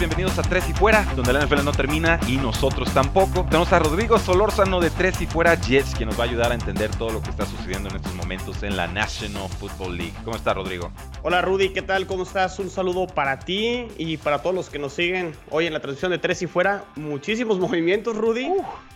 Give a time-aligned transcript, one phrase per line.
[0.00, 3.44] Bienvenidos a Tres y Fuera, donde la NFL no termina y nosotros tampoco.
[3.44, 6.54] Tenemos a Rodrigo Solórzano de Tres y Fuera Jets, que nos va a ayudar a
[6.54, 10.14] entender todo lo que está sucediendo en estos momentos en la National Football League.
[10.24, 10.90] ¿Cómo está, Rodrigo?
[11.22, 12.06] Hola, Rudy, ¿qué tal?
[12.06, 12.58] ¿Cómo estás?
[12.58, 16.12] Un saludo para ti y para todos los que nos siguen hoy en la transmisión
[16.12, 16.86] de Tres y Fuera.
[16.96, 18.50] Muchísimos movimientos, Rudy.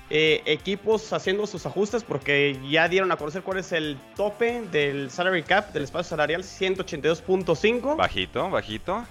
[0.08, 5.10] Eh, equipos haciendo sus ajustes porque ya dieron a conocer cuál es el tope del
[5.10, 7.94] salary cap, del espacio salarial, 182.5.
[7.94, 9.04] Bajito, bajito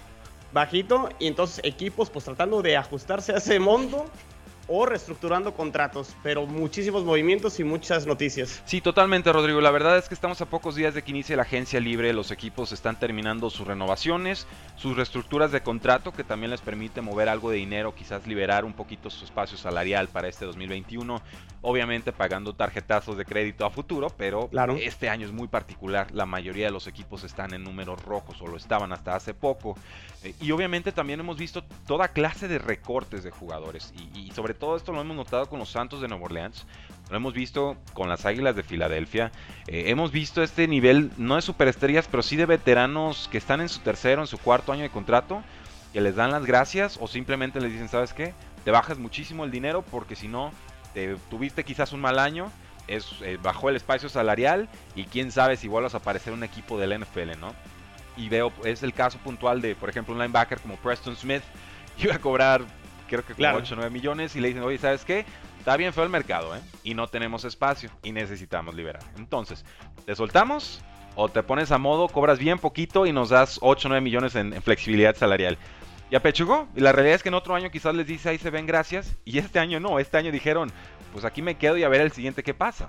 [0.54, 4.06] bajito y entonces equipos pues tratando de ajustarse a ese mundo
[4.66, 8.62] o reestructurando contratos, pero muchísimos movimientos y muchas noticias.
[8.64, 9.60] Sí, totalmente, Rodrigo.
[9.60, 12.12] La verdad es que estamos a pocos días de que inicie la agencia libre.
[12.12, 17.28] Los equipos están terminando sus renovaciones, sus reestructuras de contrato, que también les permite mover
[17.28, 21.20] algo de dinero, quizás liberar un poquito su espacio salarial para este 2021.
[21.62, 26.08] Obviamente pagando tarjetazos de crédito a futuro, pero este año es muy particular.
[26.12, 29.76] La mayoría de los equipos están en números rojos o lo estaban hasta hace poco.
[30.22, 34.76] Eh, y obviamente también hemos visto toda clase de recortes de jugadores y sobre todo
[34.76, 36.66] esto lo hemos notado con los Santos de Nueva Orleans,
[37.10, 39.30] lo hemos visto con las Águilas de Filadelfia,
[39.66, 43.68] eh, hemos visto este nivel, no de superestrellas, pero sí de veteranos que están en
[43.68, 45.42] su tercero, en su cuarto año de contrato,
[45.92, 48.34] que les dan las gracias o simplemente les dicen, ¿sabes qué?
[48.64, 50.50] Te bajas muchísimo el dinero porque si no,
[50.92, 52.50] te tuviste quizás un mal año,
[52.88, 56.78] es, eh, bajó el espacio salarial y quién sabe si vuelvas a aparecer un equipo
[56.78, 57.54] del NFL, ¿no?
[58.16, 61.42] Y veo, es el caso puntual de, por ejemplo, un linebacker como Preston Smith,
[61.98, 62.62] iba a cobrar
[63.08, 65.24] creo que como 8 o 9 millones, y le dicen, oye, ¿sabes qué?
[65.64, 66.60] Está bien feo el mercado, ¿eh?
[66.82, 69.02] Y no tenemos espacio y necesitamos liberar.
[69.16, 69.64] Entonces,
[70.04, 70.82] ¿te soltamos?
[71.16, 74.34] O te pones a modo, cobras bien poquito y nos das 8 o 9 millones
[74.34, 75.56] en, flexibilidad salarial.
[76.10, 76.68] Y apechugó.
[76.76, 79.16] Y la realidad es que en otro año quizás les dice ahí se ven gracias.
[79.24, 79.98] Y este año no.
[79.98, 80.70] Este año dijeron,
[81.12, 82.88] pues aquí me quedo y a ver el siguiente qué pasa.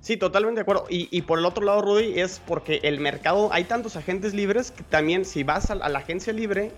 [0.00, 0.86] Sí, totalmente de acuerdo.
[0.88, 4.82] Y, por el otro lado, Rudy, es porque el mercado, hay tantos agentes libres que
[4.84, 6.70] también si vas a, la agencia libre,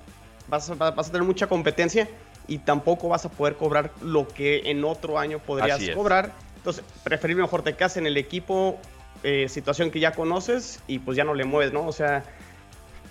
[0.48, 2.08] vas vas a tener mucha competencia
[2.48, 6.32] y tampoco vas a poder cobrar lo que en otro año podrías cobrar.
[6.56, 8.78] Entonces, preferible mejor te quedas en el equipo,
[9.22, 11.86] eh, situación que ya conoces y pues ya no le mueves, ¿no?
[11.86, 12.24] O sea,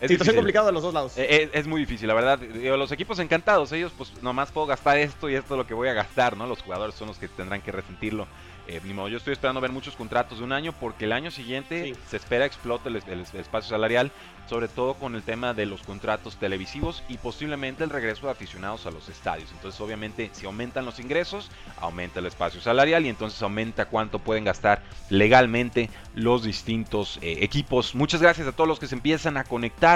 [0.02, 1.18] es situación complicada de los dos lados.
[1.18, 2.40] Eh, eh, es, muy difícil, la verdad.
[2.40, 5.90] Los equipos encantados, ellos pues nomás puedo gastar esto y esto es lo que voy
[5.90, 6.46] a gastar, ¿no?
[6.48, 8.28] Los jugadores son los que tendrán que resentirlo.
[8.68, 12.18] Eh, yo estoy esperando ver muchos contratos de un año porque el año siguiente se
[12.18, 14.12] espera explote el, espacio salarial,
[14.50, 18.86] sobre todo con el tema de los contratos televisivos y posiblemente el regreso de aficionados
[18.86, 19.52] a los estadios.
[19.54, 21.50] Entonces, obviamente, si aumentan los ingresos,
[21.80, 27.96] aumenta el espacio salarial y entonces aumenta cuánto pueden gastar legalmente los distintos eh, equipos.
[27.96, 29.87] Muchas gracias a todos los que se empiezan a conectar.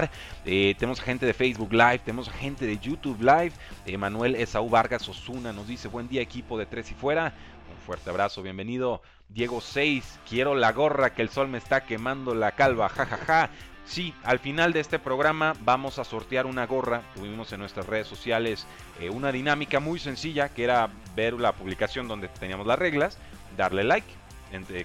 [0.45, 3.53] Eh, tenemos gente de Facebook Live, tenemos gente de YouTube Live.
[3.97, 7.33] Manuel Esaú Vargas Osuna nos dice: Buen día, equipo de Tres y Fuera
[7.81, 9.01] fuerte abrazo, bienvenido.
[9.29, 13.17] Diego 6, quiero la gorra que el sol me está quemando la calva, jajaja.
[13.17, 13.49] Ja, ja.
[13.85, 17.01] Sí, al final de este programa vamos a sortear una gorra.
[17.15, 18.67] Tuvimos en nuestras redes sociales
[18.99, 23.17] eh, una dinámica muy sencilla que era ver la publicación donde teníamos las reglas,
[23.57, 24.07] darle like,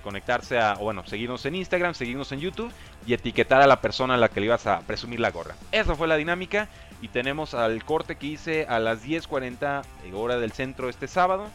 [0.02, 2.72] conectarse a, bueno, seguirnos en Instagram, seguirnos en YouTube
[3.06, 5.54] y etiquetar a la persona a la que le ibas a presumir la gorra.
[5.72, 6.68] Esa fue la dinámica
[7.02, 11.48] y tenemos al corte que hice a las 10.40 eh, hora del centro este sábado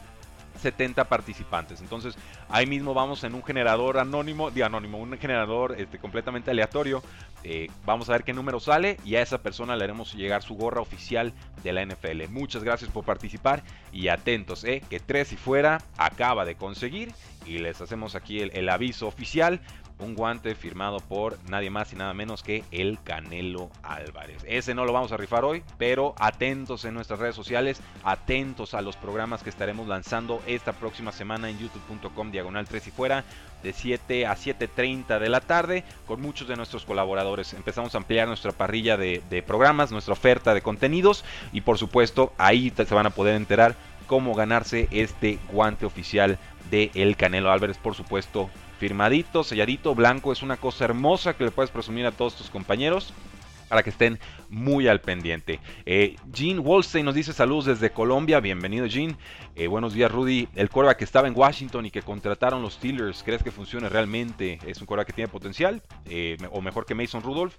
[0.60, 1.82] 70 participantes.
[1.82, 2.16] Entonces
[2.50, 7.04] ahí mismo vamos en un generador anónimo, de anónimo, un generador este, completamente aleatorio.
[7.44, 10.56] Eh, vamos a ver qué número sale y a esa persona le haremos llegar su
[10.56, 12.28] gorra oficial de la NFL.
[12.30, 17.14] Muchas gracias por participar y atentos, eh, que tres y fuera acaba de conseguir
[17.46, 19.62] y les hacemos aquí el aviso oficial
[20.02, 24.44] un guante firmado por nadie más y nada menos que el Canelo Álvarez.
[24.48, 28.82] Ese no lo vamos a rifar hoy, pero atentos en nuestras redes sociales, atentos a
[28.82, 33.24] los programas que estaremos lanzando esta próxima semana en youtube.com diagonal 3 y fuera
[33.64, 37.54] de 7 a 7.30 de la tarde con muchos de nuestros colaboradores.
[37.54, 41.24] Empezamos a ampliar nuestra parrilla de, programas, nuestra oferta de contenidos
[41.54, 43.76] y por supuesto ahí se van a poder enterar
[44.08, 46.38] cómo ganarse este guante oficial
[46.70, 48.50] de El Canelo Álvarez, por supuesto
[48.82, 53.14] firmadito, selladito, blanco, es una cosa hermosa que le puedes presumir a todos tus compañeros.
[53.70, 54.20] para que estén
[54.50, 55.62] muy al pendiente.
[55.86, 58.42] Eh, Gene Wolstein nos dice saludos desde Colombia.
[58.42, 59.16] Bienvenido, Gene.
[59.56, 60.50] Eh, buenos días, Rudy.
[60.56, 64.60] El coreback que estaba en Washington y que contrataron los Steelers, ¿crees que funcione realmente?
[64.68, 65.82] ¿Es un coreback que tiene potencial?
[66.04, 67.54] Eh, ¿O mejor que Mason Rudolph?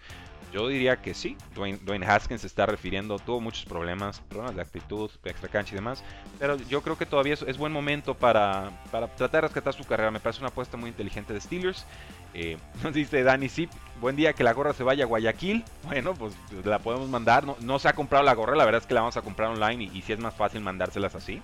[0.52, 1.36] Yo diría que sí.
[1.54, 6.04] Dwayne, Haskins se está refiriendo, tuvo muchos problemas, problemas de actitud, extra cancha y demás.
[6.38, 10.10] Pero yo creo que todavía es, buen momento para, para, tratar de rescatar su carrera.
[10.10, 11.86] Me parece una apuesta muy inteligente de Steelers.
[12.34, 13.70] Eh, nos dice Danny Zip,
[14.00, 15.64] buen día que la gorra se vaya a Guayaquil.
[15.84, 16.34] Bueno, pues
[16.64, 17.44] la podemos mandar.
[17.60, 19.90] No, se ha comprado la gorra, la verdad es que la vamos a comprar online
[19.92, 21.40] y, si es más fácil mandárselas así.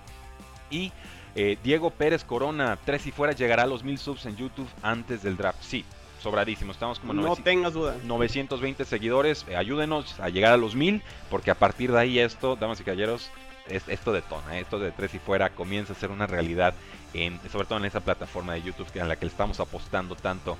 [0.69, 0.91] Y
[1.33, 5.23] eh, Diego Pérez Corona, tres y fuera, llegará a los mil subs en YouTube antes
[5.23, 5.63] del draft.
[5.63, 5.83] Sí,
[6.19, 6.71] sobradísimo.
[6.71, 7.95] Estamos como no tengas duda.
[8.03, 9.45] 920 seguidores.
[9.49, 12.83] Eh, ayúdenos a llegar a los 1000, porque a partir de ahí esto, damas y
[12.83, 13.29] caballeros,
[13.67, 14.57] es, esto detona.
[14.57, 16.73] Eh, esto de tres y fuera comienza a ser una realidad,
[17.13, 20.57] en, sobre todo en esa plataforma de YouTube en la que le estamos apostando tanto.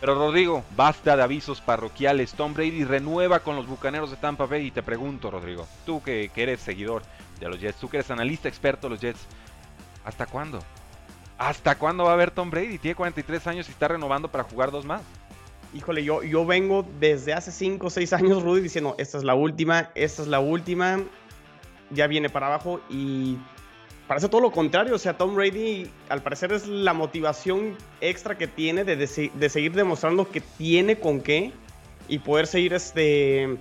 [0.00, 2.32] Pero Rodrigo, basta de avisos parroquiales.
[2.32, 4.68] Tom Brady renueva con los Bucaneros de Tampa Bay.
[4.68, 7.02] Y te pregunto, Rodrigo, tú que, que eres seguidor
[7.38, 9.26] de los Jets, tú que eres analista experto de los Jets,
[10.04, 10.60] ¿hasta cuándo?
[11.40, 12.76] ¿Hasta cuándo va a haber Tom Brady?
[12.76, 15.00] Tiene 43 años y está renovando para jugar dos más.
[15.72, 19.34] Híjole, yo, yo vengo desde hace 5 o 6 años, Rudy, diciendo, esta es la
[19.34, 21.00] última, esta es la última,
[21.88, 23.38] ya viene para abajo y
[24.06, 24.94] parece todo lo contrario.
[24.94, 29.72] O sea, Tom Brady al parecer es la motivación extra que tiene de, de, seguir
[29.72, 31.54] demostrando que tiene con qué
[32.06, 33.56] y poder seguir este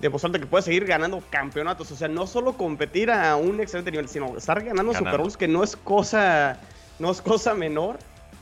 [0.00, 1.90] demostrando que puede seguir ganando campeonatos.
[1.90, 5.10] O sea, no solo competir a un excelente nivel, sino estar ganando, ganando.
[5.10, 6.60] Super Bowls, que no es cosa
[6.98, 7.98] no es cosa menor.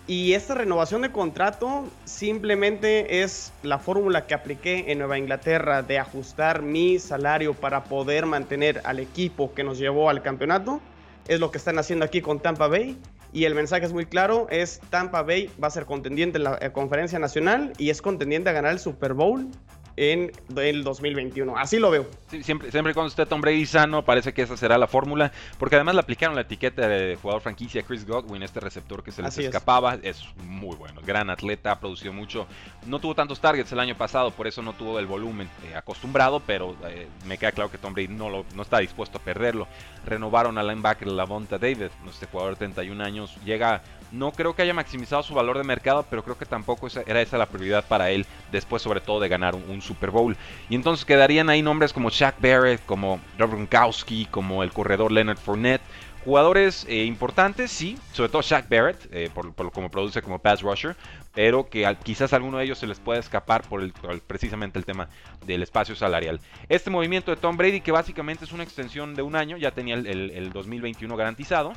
[0.07, 5.99] Y esta renovación de contrato simplemente es la fórmula que apliqué en Nueva Inglaterra de
[5.99, 10.81] ajustar mi salario para poder mantener al equipo que nos llevó al campeonato.
[11.29, 12.99] Es lo que están haciendo aquí con Tampa Bay.
[13.33, 16.59] Y el mensaje es muy claro, es Tampa Bay va a ser contendiente en la
[16.61, 19.49] eh, conferencia nacional y es contendiente a ganar el Super Bowl
[19.97, 21.57] en el 2021.
[21.57, 22.07] Así lo veo.
[22.43, 25.95] siempre, siempre cuando esté Tom Brady sano, parece que esa será la fórmula, porque además
[25.95, 29.99] le aplicaron la etiqueta de jugador franquicia Chris Godwin, este receptor que se les escapaba,
[30.03, 30.23] es.
[30.45, 32.47] muy bueno, gran atleta, ha producido mucho,
[32.87, 36.41] no tuvo tantos targets el año pasado, por eso no tuvo el volumen eh, acostumbrado,
[36.41, 39.67] pero eh, me queda claro que Tom Brady no, lo, no está dispuesto a perderlo.
[40.07, 44.75] Renovaron al linebacker Lavonta David, este jugador de 31 años, llega no creo que haya
[44.75, 48.27] maximizado su valor de mercado, pero creo que tampoco era esa la prioridad para él,
[48.51, 50.37] después sobre todo de ganar un, Super Bowl.
[50.69, 55.39] Y entonces quedarían ahí nombres como Shaq Barrett, como Rob Gronkowski, como el corredor Leonard
[55.39, 55.83] Fournette.
[56.25, 60.63] Jugadores eh, importantes, sí, sobre todo Shaq Barrett, eh, por, por, como produce como pass
[60.63, 60.95] rusher,
[61.35, 63.93] pero que quizás a alguno de ellos se les pueda escapar por, el,
[64.25, 65.09] precisamente el tema
[65.45, 66.39] del espacio salarial.
[66.69, 69.97] Este movimiento de Tom Brady, que básicamente es una extensión de un año, ya tenía
[69.97, 71.73] el, el 2021 garantizado,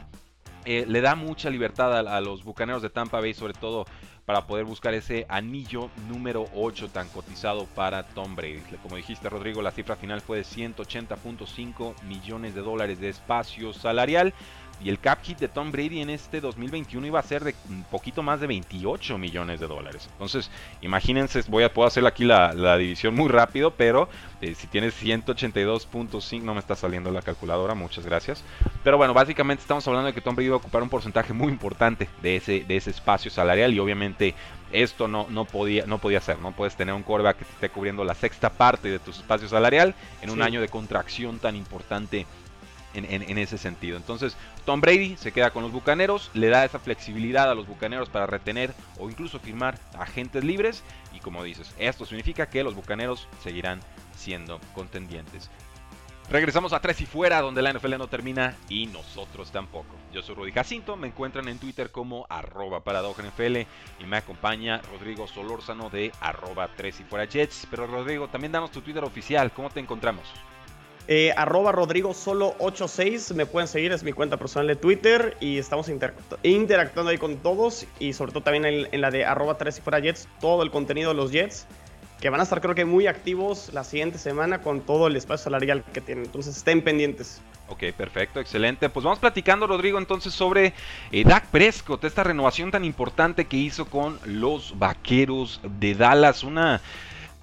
[0.65, 3.85] eh, le da mucha libertad a, los bucaneros de Tampa Bay, sobre todo
[4.25, 8.61] para poder buscar ese anillo número 8 tan cotizado para Tom Brady.
[8.81, 14.33] Como dijiste, Rodrigo, la cifra final fue de 180.5 millones de dólares de espacio salarial.
[14.83, 17.83] Y el cap hit de Tom Brady en este 2021 iba a ser de un
[17.83, 20.09] poquito más de 28 millones de dólares.
[20.11, 20.51] Entonces,
[20.81, 24.09] imagínense, voy a, puedo hacer aquí la, división muy rápido, pero
[24.41, 28.43] eh, si tienes 182.5, no me está saliendo la calculadora, muchas gracias.
[28.83, 31.47] Pero bueno, básicamente estamos hablando de que Tom Brady iba a ocupar un porcentaje muy
[31.47, 34.35] importante de ese, de ese espacio salarial y obviamente
[34.71, 36.39] esto no, no, podía, no podía ser.
[36.39, 39.47] No puedes tener un coreback que te esté cubriendo la sexta parte de tu espacio
[39.47, 42.25] salarial en un año de contracción tan importante
[42.95, 43.97] en, ese sentido.
[43.97, 48.09] Entonces, Tom Brady se queda con los Bucaneros, le da esa flexibilidad a los Bucaneros
[48.09, 50.83] para retener o incluso firmar agentes libres.
[51.13, 53.79] Y como dices, esto significa que los Bucaneros seguirán
[54.15, 55.51] siendo contendientes.
[56.31, 59.95] Regresamos a Tres y Fuera, donde la NFL no termina y nosotros tampoco.
[60.11, 63.57] Yo soy Rudy Jacinto, me encuentran en Twitter como arroba NFL
[63.99, 67.67] y me acompaña Rodrigo Solórzano de arroba Tres y Fuera Jets.
[67.69, 70.25] Pero Rodrigo, también danos tu Twitter oficial, ¿cómo te encontramos?
[71.07, 75.59] Eh, arroba Rodrigo solo 86 me pueden seguir, es mi cuenta personal de Twitter y
[75.59, 75.87] estamos
[76.41, 79.99] interactuando ahí con todos y sobre todo también en, la de arroba 3 y fuera
[79.99, 81.67] Jets, todo el contenido de los Jets
[82.19, 85.43] que van a estar creo que muy activos la siguiente semana con todo el espacio
[85.43, 87.39] salarial que tienen, entonces estén pendientes.
[87.67, 88.89] Ok, perfecto, excelente.
[88.89, 90.73] Pues vamos platicando, Rodrigo, entonces sobre
[91.11, 96.81] eh, Dak Prescott, esta renovación tan importante que hizo con los Vaqueros de Dallas, una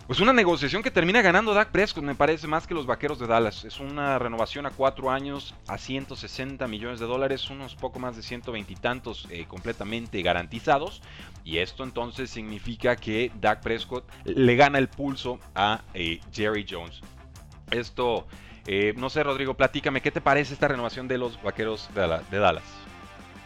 [0.07, 3.27] pues una negociación que termina ganando Dak Prescott, me parece, más que los vaqueros de
[3.27, 3.65] Dallas.
[3.65, 8.23] Es una renovación a cuatro años a 160 millones de dólares, unos poco más de
[8.23, 11.03] 120 y tantos eh, completamente garantizados.
[11.45, 17.01] Y esto entonces significa que Dak Prescott le gana el pulso a eh, Jerry Jones.
[17.71, 18.27] Esto,
[18.67, 22.65] eh, no sé, Rodrigo, platícame, ¿qué te parece esta renovación de los vaqueros de Dallas?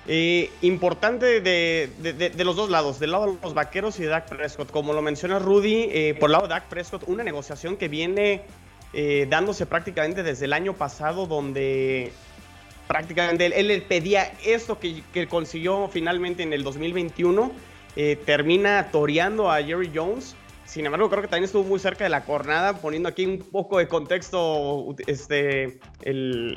[0.09, 4.71] Eh, importante de, los dos lados, del lado de los vaqueros y de Dak Prescott.
[4.71, 8.43] Como lo menciona Rudy, eh, por el lado de Dak Prescott, una negociación que viene
[8.93, 12.13] eh, dándose prácticamente desde el año pasado, donde
[12.87, 17.51] prácticamente él, pedía esto que, consiguió finalmente en el 2021.
[18.25, 20.37] termina toreando a Jerry Jones.
[20.67, 23.79] Sin embargo, creo que también estuvo muy cerca de la cornada, poniendo aquí un poco
[23.79, 25.81] de contexto este,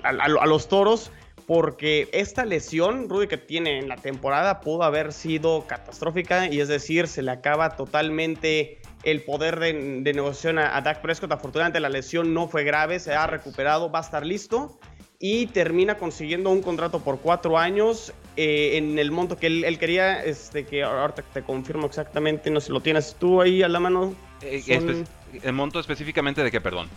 [0.04, 1.12] a los toros
[1.50, 6.68] porque esta lesión, Rudy, que tiene en la temporada pudo haber sido catastrófica y es
[6.68, 11.32] decir, se le acaba totalmente el poder de, negociación a, Dak Prescott.
[11.32, 14.78] Afortunadamente la lesión no fue grave, se ha recuperado, va a estar listo
[15.18, 20.24] y termina consiguiendo un contrato por cuatro años eh, en el monto que él, quería,
[20.24, 24.14] este, que ahorita te confirmo exactamente, no sé, lo tienes tú ahí a la mano.
[24.44, 25.04] Eh,
[25.42, 26.90] ¿El monto específicamente de qué, perdón?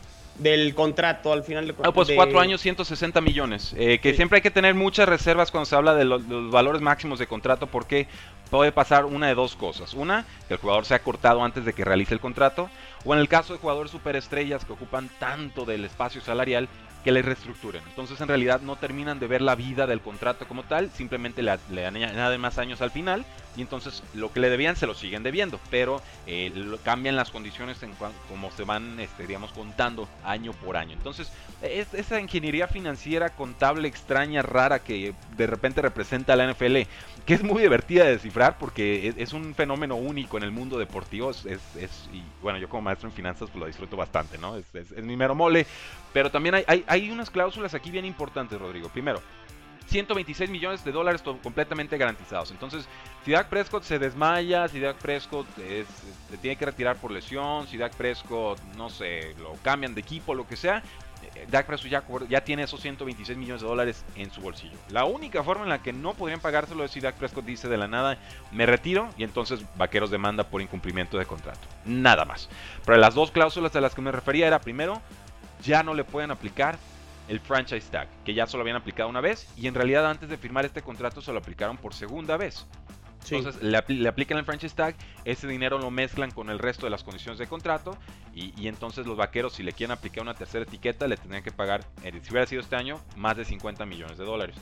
[0.43, 3.75] Del contrato al final de ah, pues cuatro años, 160 millones.
[3.79, 7.19] Eh, que siempre hay que tener muchas reservas cuando se habla de, los valores máximos
[7.19, 8.09] de contrato porque
[8.51, 9.95] puede pasar una de dos cosas.
[9.95, 12.69] Una, que el jugador sea cortado antes de que realice el contrato.
[13.05, 16.69] O en el caso de jugadores superestrellas que ocupan tanto del espacio salarial
[17.05, 17.83] que les reestructuren.
[17.89, 21.59] Entonces en realidad no terminan de ver la vida del contrato como tal, simplemente le,
[21.71, 23.25] le añaden más años al final
[23.57, 26.53] y entonces lo que le debían se lo siguen debiendo, pero eh,
[26.85, 27.93] cambian las condiciones en
[28.29, 30.93] como se van, este, contando año por año.
[30.93, 31.31] Entonces
[31.63, 36.77] es, esa ingeniería financiera contable extraña, rara que de repente representa la NFL,
[37.27, 41.31] que es muy divertida de descifrar porque es, un fenómeno único en el mundo deportivo,
[41.31, 41.47] es,
[42.13, 44.57] y bueno, yo como maestro en finanzas pues lo disfruto bastante, ¿no?
[44.57, 45.67] Es, mi mero mole,
[46.13, 48.89] pero también hay, hay, unas cláusulas aquí bien importantes, Rodrigo.
[48.89, 49.23] Primero,
[49.87, 52.51] 126 millones de dólares completamente garantizados.
[52.51, 52.87] Entonces,
[53.25, 57.77] si Dak Prescott se desmaya, si Dak Prescott se tiene que retirar por lesión, si
[57.77, 60.83] Dak Prescott, no sé, lo cambian de equipo, lo que sea,
[61.35, 64.77] eh, Dak Prescott ya, ya, tiene esos 126 millones de dólares en su bolsillo.
[64.91, 67.77] La única forma en la que no podrían pagárselo es si Dak Prescott dice de
[67.77, 68.19] la nada,
[68.51, 71.69] me retiro y entonces Vaqueros demanda por incumplimiento de contrato.
[71.85, 72.49] Nada más.
[72.85, 75.01] Pero las dos cláusulas a las que me refería era, primero,
[75.63, 76.79] ya no le pueden aplicar
[77.29, 80.37] el franchise tag, que ya solo habían aplicado una vez y en realidad antes de
[80.37, 82.67] firmar este contrato se lo aplicaron por segunda vez.
[83.31, 87.05] Entonces le, aplican el franchise tag, ese dinero lo mezclan con el resto de las
[87.05, 87.97] condiciones de contrato
[88.35, 91.85] y, entonces los vaqueros si le quieren aplicar una tercera etiqueta le tendrían que pagar,
[92.03, 94.57] eh, si hubiera sido este año, más de 50 millones de dólares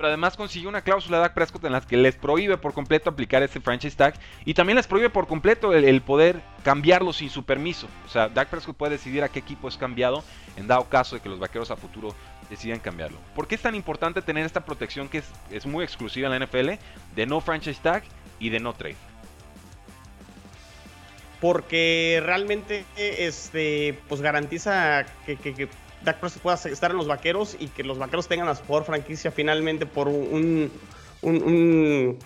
[0.00, 3.10] pero además consiguió una cláusula de Dak Prescott en la que les prohíbe por completo
[3.10, 4.14] aplicar ese franchise tag
[4.46, 7.86] y también les prohíbe por completo el, poder cambiarlo sin su permiso.
[8.06, 10.24] O sea, Dak Prescott puede decidir a qué equipo es cambiado
[10.56, 12.14] en dado caso de que los vaqueros a futuro
[12.48, 13.18] decidan cambiarlo.
[13.34, 16.82] ¿Por qué es tan importante tener esta protección que es, muy exclusiva en la NFL
[17.14, 18.02] de no franchise tag
[18.38, 18.96] y de no trade?
[21.42, 25.68] Porque realmente este, pues garantiza que
[26.02, 28.86] Dak Prescott pueda estar en los vaqueros y que los vaqueros tengan a su jugador
[28.86, 30.70] franquicia finalmente por un,
[31.22, 32.18] un,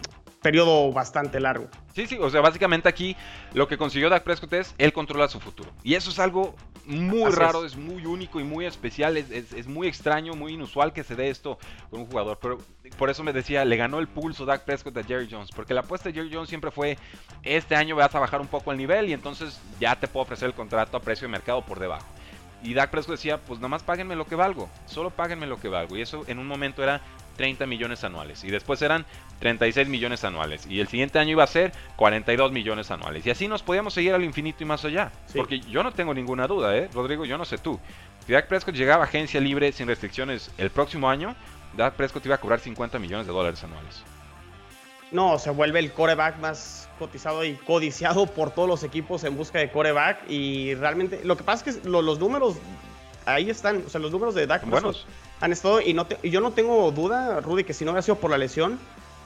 [0.43, 1.69] periodo bastante largo.
[1.95, 3.17] Sí, sí, o sea, básicamente aquí
[3.55, 5.71] lo que consiguió Dak Prescott es él controla su futuro.
[5.83, 6.55] Y eso es algo
[6.87, 7.77] muy raro, es.
[7.77, 11.59] muy único y muy especial, es, es, muy extraño, muy inusual que se dé esto
[11.91, 12.39] con un jugador.
[12.43, 12.59] Pero
[12.99, 15.81] por eso me decía, le ganó el pulso Dak Prescott a Jerry Jones, porque la
[15.81, 16.99] apuesta de Jerry Jones siempre fue,
[17.43, 20.47] este año vas a bajar un poco el nivel y entonces ya te puedo ofrecer
[20.47, 22.07] el contrato a precio de mercado por debajo.
[22.63, 25.69] Y Dak Prescott decía, pues nada más páguenme lo que valgo, solo páguenme lo que
[25.69, 25.97] valgo.
[25.97, 27.01] Y eso en un momento era
[27.37, 28.45] 30 millones anuales.
[28.45, 29.05] Y después eran
[29.41, 30.67] 36 millones anuales.
[30.67, 33.27] Y el siguiente año iba a ser 42 millones anuales.
[33.27, 35.13] Y así nos podíamos seguir al infinito y más allá.
[35.35, 36.89] Porque yo no tengo ninguna duda, ¿eh?
[36.93, 37.79] Rodrigo, yo no sé tú.
[38.27, 41.35] Si Dak Prescott llegaba a agencia libre sin restricciones el próximo año,
[41.77, 44.03] Dak Prescott iba a cobrar 50 millones de dólares anuales.
[45.11, 49.59] No, se vuelve el coreback más cotizado y codiciado por todos los equipos en busca
[49.59, 50.29] de coreback.
[50.29, 52.57] Y realmente, lo que pasa es que los números
[53.27, 53.85] ahí están.
[53.87, 55.07] O sea, los números de Dak buenos.
[55.41, 55.81] han estado.
[55.81, 58.79] Y, no yo no tengo duda, Rudy, que si no hubiera sido por la lesión,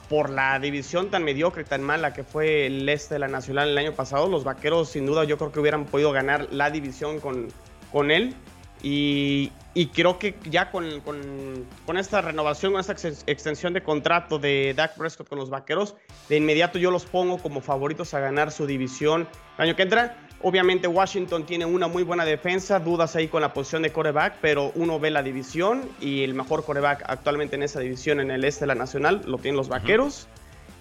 [0.08, 3.78] por la división tan mediocre, tan mala que fue el este de la Nacional el
[3.78, 7.48] año pasado, los vaqueros, sin duda, yo creo que hubieran podido ganar la división con,
[7.92, 8.34] con él.
[8.82, 9.52] Y,
[9.86, 10.86] creo que ya con,
[11.96, 12.94] esta renovación, con esta
[13.26, 15.94] extensión de contrato de Dak Prescott con los Vaqueros,
[16.28, 20.16] de inmediato yo los pongo como favoritos a ganar su división el año que entra.
[20.42, 24.72] Obviamente Washington tiene una muy buena defensa, dudas ahí con la posición de coreback, pero
[24.74, 28.60] uno ve la división y el mejor coreback actualmente en esa división en el este
[28.60, 30.28] de la Nacional lo tienen los Vaqueros.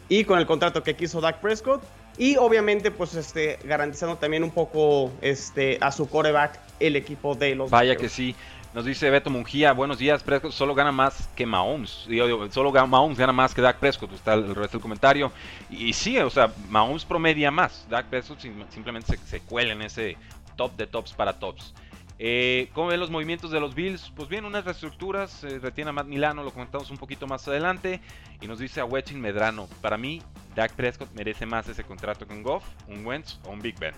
[0.10, 1.84] Y con el contrato que quiso Dak Prescott,
[2.18, 7.56] y obviamente, pues, este, garantizando también un poco este, a su coreback el equipo de
[7.56, 7.70] los.
[7.70, 8.36] Vaya que sí.
[8.74, 12.08] Nos dice Beto Mungía, buenos días, Prescott solo gana más que Mahomes.
[12.52, 15.32] solo Mahomes gana más que Dak Prescott, está el resto del comentario.
[15.70, 17.88] Y, sí, o sea, Mahomes promedia más.
[17.90, 20.18] Dak Prescott simplemente se, cuela en ese
[20.56, 21.74] top de tops para tops.
[22.20, 24.12] Eh, ¿Cómo ven los movimientos de los Bills?
[24.16, 28.02] Pues bien, unas reestructuras, eh, retiene a Matt Milano, lo comentamos un poquito más adelante,
[28.42, 30.22] y nos dice a Medrano, para mí,
[30.56, 33.94] Dak Prescott merece más ese contrato con Goff, un Wentz o un Big Ben.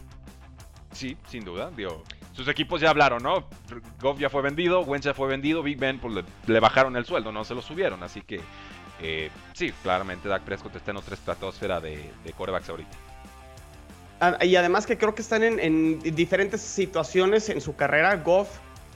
[0.92, 2.04] Sí, sin duda, digo,
[2.39, 3.43] sus equipos ya hablaron, ¿no?
[4.00, 7.34] Goff ya fue vendido, Wentz ya fue vendido, Big Ben pues le, bajaron el sueldo,
[7.34, 8.39] no se lo subieron, así que
[9.01, 12.98] eh, sí, claramente Dak Prescott está en otra estratosfera de, de corebacks ahorita.
[14.22, 18.15] Ah, y además que creo que están en, diferentes situaciones en su carrera.
[18.15, 18.48] Goff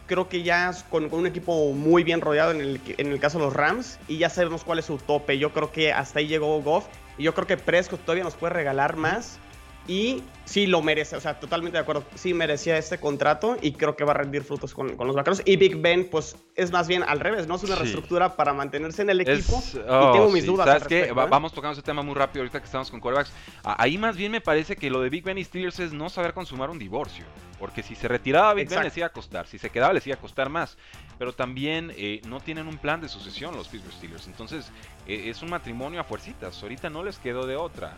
[0.07, 3.39] creo que ya con, con un equipo muy bien rodeado en el, en el, caso
[3.39, 5.37] de los Rams y ya sabemos cuál es su tope.
[5.37, 6.85] Yo creo que hasta ahí llegó Goff
[7.17, 9.37] y yo creo que Prescott todavía nos puede regalar más.
[9.87, 12.03] Y sí lo merece, o sea, totalmente de acuerdo.
[12.15, 15.41] Sí merecía este contrato y creo que va a rendir frutos con, los vaqueros.
[15.45, 17.55] Y Big Ben, pues es más bien al revés, ¿no?
[17.55, 19.61] Es una reestructura para mantenerse en el equipo.
[19.73, 20.65] y tengo oh, mis dudas.
[20.65, 21.03] ¿Sabes qué?
[21.05, 21.11] ¿eh?
[21.13, 23.33] Vamos tocando ese tema muy rápido ahorita que estamos con quarterbacks.
[23.63, 26.33] Ahí más bien me parece que lo de Big Ben y Steelers es no saber
[26.33, 27.25] consumar un divorcio.
[27.59, 30.15] Porque si se retiraba Big Ben les iba a costar, si se quedaba les iba
[30.15, 30.77] a costar más.
[31.17, 34.27] Pero también eh, no tienen un plan de sucesión los Pittsburgh Steelers.
[34.27, 34.71] Entonces
[35.05, 36.61] es un matrimonio a fuercitas.
[36.61, 37.97] Ahorita no les quedó de otra.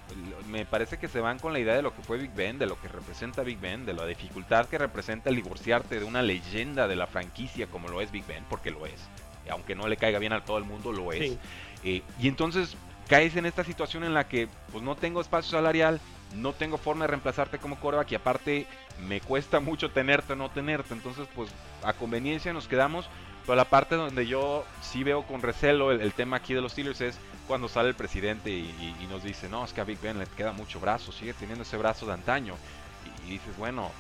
[0.49, 2.65] Me parece que se van con la idea de lo que fue Big Ben, de
[2.65, 6.87] lo que representa Big Ben, de la dificultad que representa el divorciarte de una leyenda
[6.87, 9.01] de la franquicia como lo es Big Ben, porque lo es.
[9.49, 11.37] Aunque no le caiga bien a todo el mundo, lo es.
[11.83, 12.75] Eh, y entonces
[13.07, 16.01] caes en esta situación en la que pues no tengo espacio salarial,
[16.35, 18.67] no tengo forma de reemplazarte como coreback y aparte
[19.07, 20.93] me cuesta mucho tenerte o no tenerte.
[20.93, 21.49] Entonces, pues
[21.83, 23.07] a conveniencia nos quedamos.
[23.45, 27.01] Pero la parte donde yo sí veo con recelo el, tema aquí de los Steelers
[27.01, 30.25] es cuando sale el presidente y, nos dice, no, es que a Big Ben le
[30.25, 32.55] queda mucho brazo, sigue teniendo ese brazo de antaño.
[33.27, 33.91] Y, dices, bueno,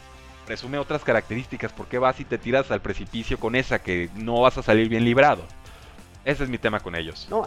[0.47, 4.41] presume otras características, ¿por qué vas y te tiras al precipicio con esa que no
[4.41, 5.43] vas a salir bien librado?
[6.23, 7.27] Ese es mi tema con ellos.
[7.29, 7.43] No,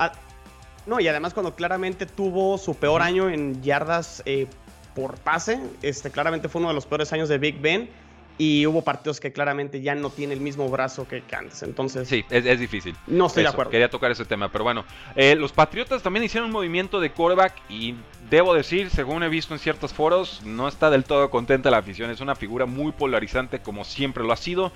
[0.87, 4.47] no y además cuando claramente tuvo su peor año en yardas eh,
[4.95, 7.91] por pase, este, claramente fue uno de los peores años de Big Ben
[8.39, 11.63] y hubo partidos que claramente ya no tiene el mismo brazo que, antes.
[11.65, 12.09] Entonces.
[12.09, 12.95] Sí, es, difícil.
[13.09, 13.73] No estoy de acuerdo.
[13.73, 14.85] Quería tocar ese tema, pero bueno.
[15.17, 17.97] Eh, los Patriotas también hicieron un movimiento de quarterback y
[18.31, 22.11] debo decir, según he visto en ciertos foros, no está del todo contenta la afición.
[22.11, 24.73] Es una figura muy polarizante, como siempre lo ha sido.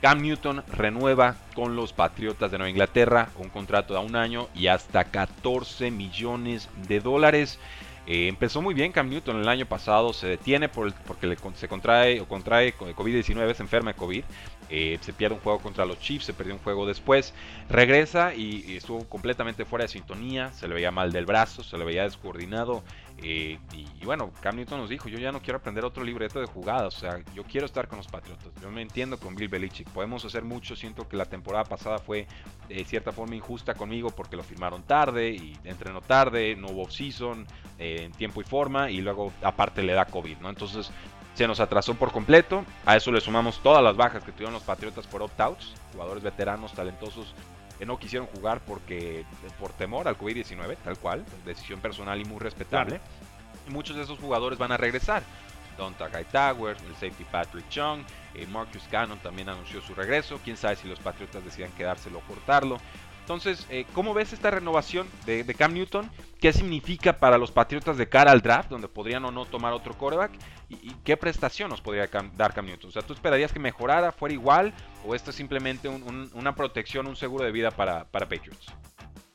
[0.00, 4.66] Cam Newton renueva con los Patriotas de Nueva Inglaterra un contrato de un año y
[4.66, 7.58] hasta 14 millones de dólares.
[8.06, 12.20] Eh, empezó muy bien Cam Newton el año pasado, se detiene por porque se contrae
[12.20, 14.24] o contrae COVID-19, se enferma de COVID,
[14.68, 17.32] eh, se pierde un juego contra los Chiefs, se perdió un juego después,
[17.68, 21.84] regresa y, estuvo completamente fuera de sintonía, se le veía mal del brazo, se le
[21.84, 22.82] veía descoordinado,
[23.22, 26.46] eh, y, bueno, Cam Newton nos dijo, yo ya no quiero aprender otro libreto de
[26.46, 28.52] jugadas, o sea, yo quiero estar con los Patriotas.
[28.60, 32.26] Yo me entiendo con Bill Belichick, podemos hacer mucho, siento que la temporada pasada fue
[32.68, 37.46] de cierta forma injusta conmigo porque lo firmaron tarde y entrenó tarde, no hubo off-season
[37.78, 40.50] eh, en tiempo y forma y luego aparte le da COVID, ¿no?
[40.50, 40.90] Entonces
[41.34, 44.62] se nos atrasó por completo, a eso le sumamos todas las bajas que tuvieron los
[44.62, 47.34] Patriotas por opt-outs, jugadores veteranos, talentosos
[47.80, 49.24] no quisieron jugar porque
[49.58, 53.00] por temor al COVID-19, tal cual, decisión personal y muy respetable.
[53.68, 55.22] Muchos de esos jugadores van a regresar.
[55.76, 58.02] Don Takai Tower, el safety Patrick Chung,
[58.34, 60.38] eh, Marcus Cannon también anunció su regreso.
[60.44, 62.78] Quién sabe si los Patriotas decidan quedárselo o cortarlo.
[63.24, 66.10] Entonces, eh, ¿cómo ves esta renovación de, Cam Newton?
[66.38, 69.94] ¿Qué significa para los Patriotas de cara al draft, donde podrían o no tomar otro
[69.94, 70.32] quarterback?
[70.68, 72.06] ¿Y, qué prestación nos podría
[72.36, 72.90] dar Cam Newton?
[72.90, 74.74] O sea, ¿tú esperarías que mejorara, fuera igual?
[75.06, 78.66] ¿O esto es simplemente una protección, un seguro de vida para Patriots?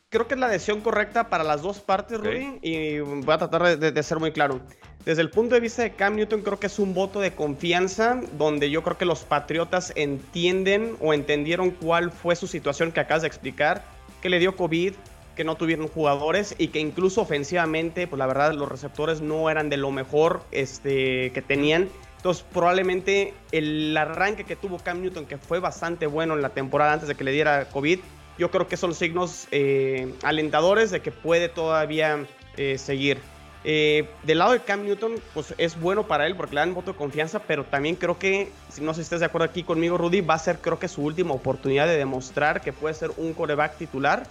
[0.09, 3.77] Creo que es la decisión correcta para las dos partes, Rudy, y voy a tratar
[3.77, 4.59] de, ser muy claro.
[5.05, 8.19] Desde el punto de vista de Cam Newton, creo que es un voto de confianza
[8.37, 13.21] donde yo creo que los Patriotas entienden o entendieron cuál fue su situación que acabas
[13.21, 13.83] de explicar,
[14.21, 14.93] que le dio COVID,
[15.35, 19.69] que no tuvieron jugadores y que incluso ofensivamente, pues la verdad, los receptores no eran
[19.69, 21.87] de lo mejor este, que tenían.
[22.17, 26.93] Entonces, probablemente el arranque que tuvo Cam Newton, que fue bastante bueno en la temporada
[26.93, 27.99] antes de que le diera COVID,
[28.39, 32.25] yo creo que son signos eh, alentadores de que puede todavía
[32.55, 33.19] eh, seguir.
[33.65, 36.93] Eh, del lado de Cam Newton, pues es bueno para él porque le dan voto
[36.93, 39.97] de confianza, pero también creo que, si no sé si estás de acuerdo aquí conmigo,
[39.97, 43.33] Rudy, va a ser creo que su última oportunidad de demostrar que puede ser un
[43.33, 44.23] coreback titular.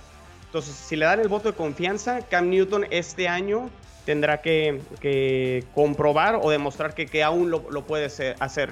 [0.46, 3.68] Entonces, si le dan el voto de confianza, Cam Newton este año
[4.06, 8.70] tendrá que, comprobar o demostrar que, aún lo puede hacer.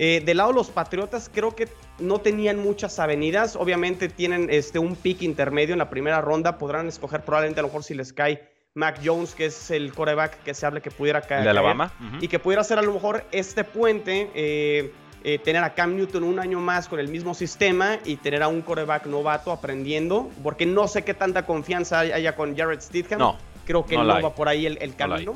[0.00, 3.56] Eh, del lado de los Patriotas, creo que no tenían muchas avenidas.
[3.56, 6.56] Obviamente tienen este, un pick intermedio en la primera ronda.
[6.56, 10.44] Podrán escoger probablemente a lo mejor si les cae Mac Jones, que es el coreback
[10.44, 11.42] que se hable que pudiera caer.
[11.42, 11.92] De Alabama.
[12.20, 14.30] Y que pudiera ser a lo mejor este puente.
[14.34, 14.92] Eh,
[15.24, 18.46] eh, tener a Cam Newton un año más con el mismo sistema y tener a
[18.46, 23.18] un coreback novato aprendiendo, porque no sé qué tanta confianza haya con Jared Stidham.
[23.18, 25.34] No, creo que no, va por ahí el, camino.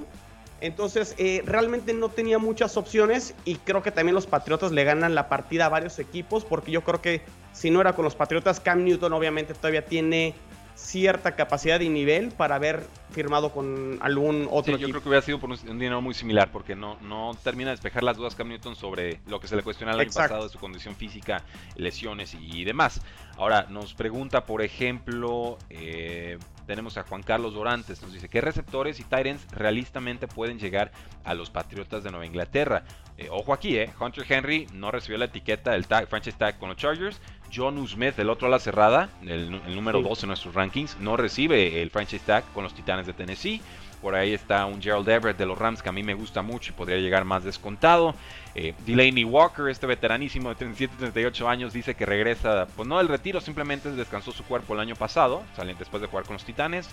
[0.62, 5.16] Entonces, eh, realmente no tenía muchas opciones y creo que también los Patriotas le ganan
[5.16, 7.20] la partida a varios equipos porque yo creo que
[7.53, 10.35] si no era con los Patriotas, Cam Newton obviamente todavía tiene
[10.75, 15.25] cierta capacidad y nivel para haber firmado con algún otro sí, Yo creo que hubiera
[15.25, 18.49] sido por un, dinero muy similar, porque no, no termina de despejar las dudas Cam
[18.49, 21.45] Newton sobre lo que se le cuestiona el año pasado de su condición física,
[21.77, 23.03] lesiones y, demás.
[23.37, 29.01] Ahora, nos pregunta, por ejemplo, eh, tenemos a Juan Carlos Dorantes, nos dice, ¿qué receptores
[29.01, 30.93] y Tyrants realistamente pueden llegar
[31.25, 32.85] a los Patriotas de Nueva Inglaterra?
[33.19, 36.71] Eh, ojo aquí, eh, Hunter Henry no recibió la etiqueta del tag, franchise tag con
[36.71, 37.21] los Chargers,
[37.55, 41.83] John Smith, el otro a la cerrada, el, número 2 en nuestros rankings, no recibe
[41.83, 43.61] el franchise tag con los Titanes de Tennessee.
[44.01, 46.73] Por ahí está un Gerald Everett de los Rams que a mí me gusta mucho
[46.73, 48.15] y podría llegar más descontado.
[48.55, 53.41] Eh, Delaney Walker, este veteranísimo de 37-38 años, dice que regresa, pues no del retiro,
[53.41, 56.88] simplemente descansó su cuerpo el año pasado, salen después de jugar con los Titanes.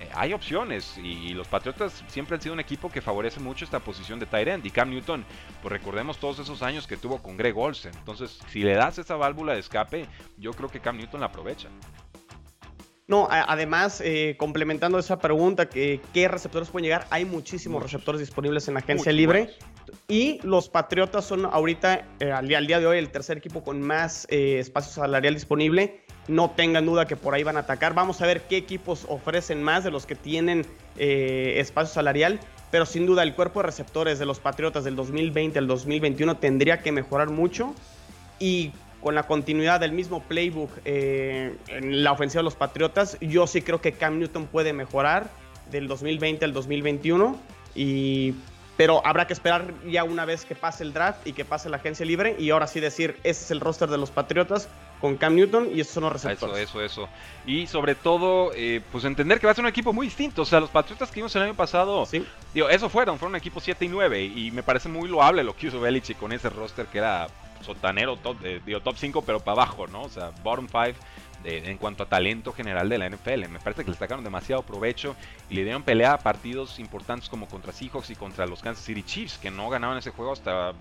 [0.00, 3.80] Eh, hay opciones y, los Patriotas siempre han sido un equipo que favorece mucho esta
[3.80, 4.66] posición de tight end.
[4.66, 5.24] Y Cam Newton,
[5.60, 7.92] pues recordemos todos esos años que tuvo con Greg Olsen.
[7.98, 10.06] Entonces, si le das esa válvula de escape,
[10.38, 11.68] yo creo que Cam Newton la aprovecha.
[13.06, 17.06] No, además, eh, complementando esa pregunta, que, ¿qué receptores pueden llegar?
[17.10, 19.50] Hay muchísimos receptores disponibles en la agencia libre.
[20.08, 24.26] Y los Patriotas son ahorita, eh, al, día, de hoy, el tercer equipo con más
[24.30, 26.00] eh, espacio salarial disponible.
[26.28, 27.94] No tengan duda que por ahí van a atacar.
[27.94, 32.38] Vamos a ver qué equipos ofrecen más de los que tienen espacio salarial.
[32.70, 36.78] Pero sin duda, el cuerpo de receptores de los Patriotas del 2020 al 2021 tendría
[36.78, 37.74] que mejorar mucho.
[38.38, 43.46] Y con la continuidad del mismo playbook eh, en la ofensiva de los Patriotas, yo
[43.46, 45.28] sí creo que Cam Newton puede mejorar
[45.70, 47.36] del 2020 al 2021
[47.74, 48.34] y
[48.82, 51.76] pero habrá que esperar ya una vez que pase el draft y que pase la
[51.76, 54.68] agencia libre y ahora sí decir, ese es el roster de los Patriotas
[55.00, 56.56] con Cam Newton y esos son los receptores.
[56.56, 57.08] Eso, eso, eso.
[57.46, 60.42] Y sobre todo, eh, pues entender que va a ser un equipo muy distinto.
[60.42, 62.26] O sea, los Patriotas que vimos el año pasado, ¿Sí?
[62.52, 65.54] digo, eso fueron, fueron un equipo 7 y 9 y me parece muy loable lo
[65.54, 67.28] que hizo Belichick con ese roster que era
[67.60, 70.02] sotanero, top, eh, digo, top 5, pero para abajo, ¿no?
[70.02, 70.98] O sea, bottom 5
[71.44, 73.48] en cuanto a talento general de la NFL.
[73.48, 75.16] Me parece que le sacaron demasiado provecho
[75.50, 79.02] y le dieron pelea a partidos importantes como contra Seahawks y contra los Kansas City
[79.02, 80.72] Chiefs, que no ganaban ese juego hasta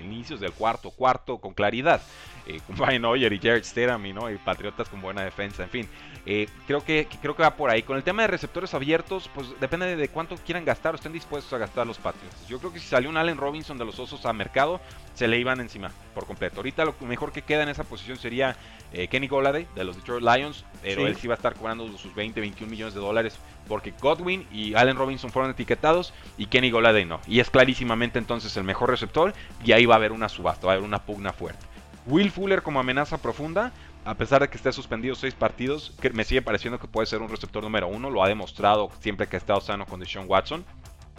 [0.00, 2.00] inicios del cuarto, cuarto, con claridad.
[2.46, 4.30] Eh, con Brian Hoyer y Jared Stedham y, ¿no?
[4.30, 5.88] y Patriotas con buena defensa, en fin.
[6.26, 7.82] Eh, creo, que, creo que va por ahí.
[7.82, 11.52] Con el tema de receptores abiertos, pues depende de cuánto quieran gastar o estén dispuestos
[11.52, 12.46] a gastar los Patriots.
[12.48, 14.80] Yo creo que si salió un Allen Robinson de los Osos a mercado,
[15.14, 16.56] se le iban encima por completo.
[16.56, 18.56] Ahorita lo mejor que queda en esa posición sería
[18.92, 22.14] eh, Kenny Golladay de los Detroit Lions, pero él sí va a estar cobrando sus
[22.14, 27.04] 20, 21 millones de dólares porque Godwin y Allen Robinson fueron etiquetados y Kenny Golladay
[27.04, 27.20] no.
[27.26, 29.32] Y es clarísimamente entonces el mejor receptor
[29.64, 31.64] y ahí va a haber una subasta, va a haber una pugna fuerte.
[32.06, 33.72] Will Fuller como amenaza profunda,
[34.04, 37.28] a pesar de que esté suspendido seis partidos, me sigue pareciendo que puede ser un
[37.28, 40.64] receptor número uno, lo ha demostrado siempre que ha estado sano con Deshaun Watson.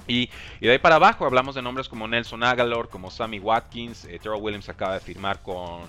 [0.08, 4.20] Y, de ahí para abajo hablamos de nombres como Nelson Aguilar, como Sammy Watkins, eh,
[4.22, 5.84] Terrell Williams acaba de firmar con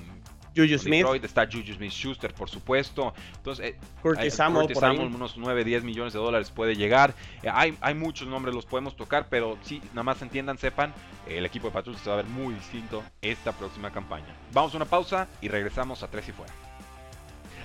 [0.56, 1.00] Juju Smith.
[1.00, 3.12] Detroit, está Juju Smith Schuster, por supuesto.
[3.36, 4.68] Entonces, eh, Curtis Samuel,
[5.14, 7.14] unos 9, 10 millones de dólares puede llegar.
[7.42, 10.94] Eh, hay, hay muchos nombres, los podemos tocar, pero sí, nada más entiendan, sepan,
[11.28, 14.34] el equipo de Patriots se va a ver muy distinto esta próxima campaña.
[14.52, 16.63] Vamos a una pausa y regresamos a Tres y Fuera.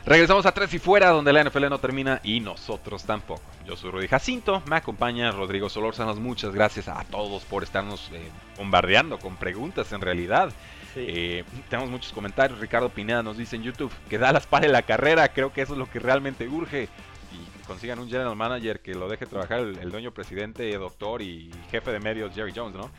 [0.09, 3.43] Regresamos a Tres y Fuera, donde la NFL no termina y nosotros tampoco.
[3.67, 6.19] Yo soy Rudy Jacinto, me acompaña Rodrigo Solórzanos.
[6.19, 10.51] Muchas gracias a todos por estarnos eh, bombardeando con preguntas en realidad.
[10.95, 12.59] Eh, tenemos muchos comentarios.
[12.59, 15.31] Ricardo Pineda nos dice en YouTube que Dallas pare la carrera.
[15.31, 16.89] Creo que eso es lo que realmente urge.
[17.31, 21.91] Y consigan un general manager que lo deje trabajar el, dueño presidente, doctor y jefe
[21.91, 22.89] de medios Jerry Jones, ¿no?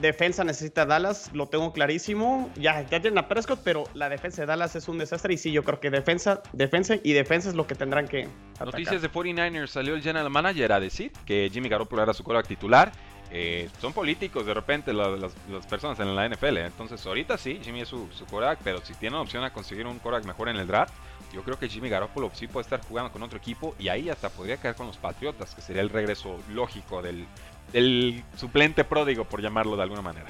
[0.00, 2.50] Defensa necesita Dallas, lo tengo clarísimo.
[2.56, 5.34] Ya, ya tienen a Prescott, pero la defensa de Dallas es un desastre.
[5.34, 8.28] Y sí, yo creo que defensa, defensa y defensa es lo que tendrán que.
[8.58, 12.48] Noticias de 49ers: salió el general manager a decir que Jimmy Garoppolo era su coreback
[12.48, 12.92] titular
[13.30, 15.32] eh, son políticos de repente las,
[15.68, 16.58] personas en la NFL.
[16.58, 18.24] Entonces, ahorita sí, Jimmy es su, su
[18.62, 20.94] pero si tiene opción a conseguir un Korak mejor en el draft,
[21.32, 24.28] yo creo que Jimmy Garoppolo sí puede estar jugando con otro equipo y ahí hasta
[24.28, 27.26] podría caer con los Patriotas, que sería el regreso lógico del,
[27.72, 30.28] del suplente pródigo, por llamarlo de alguna manera.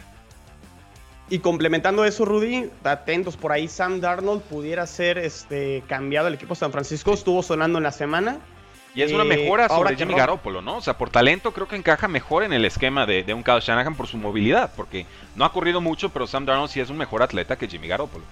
[1.29, 6.55] Y complementando eso, Rudy, atentos por ahí, Sam Darnold pudiera ser este, cambiado al equipo
[6.55, 8.41] San Francisco, estuvo sonando en la semana
[8.95, 10.77] y es una mejora sobre Jimmy Garoppolo, ¿no?
[10.77, 13.97] O sea, por talento creo que encaja mejor en el esquema de, un Kyle Shanahan
[13.97, 17.23] por su movilidad, porque no ha corrido mucho, pero Sam Darnold sí es un mejor
[17.23, 18.25] atleta que Jimmy Garoppolo.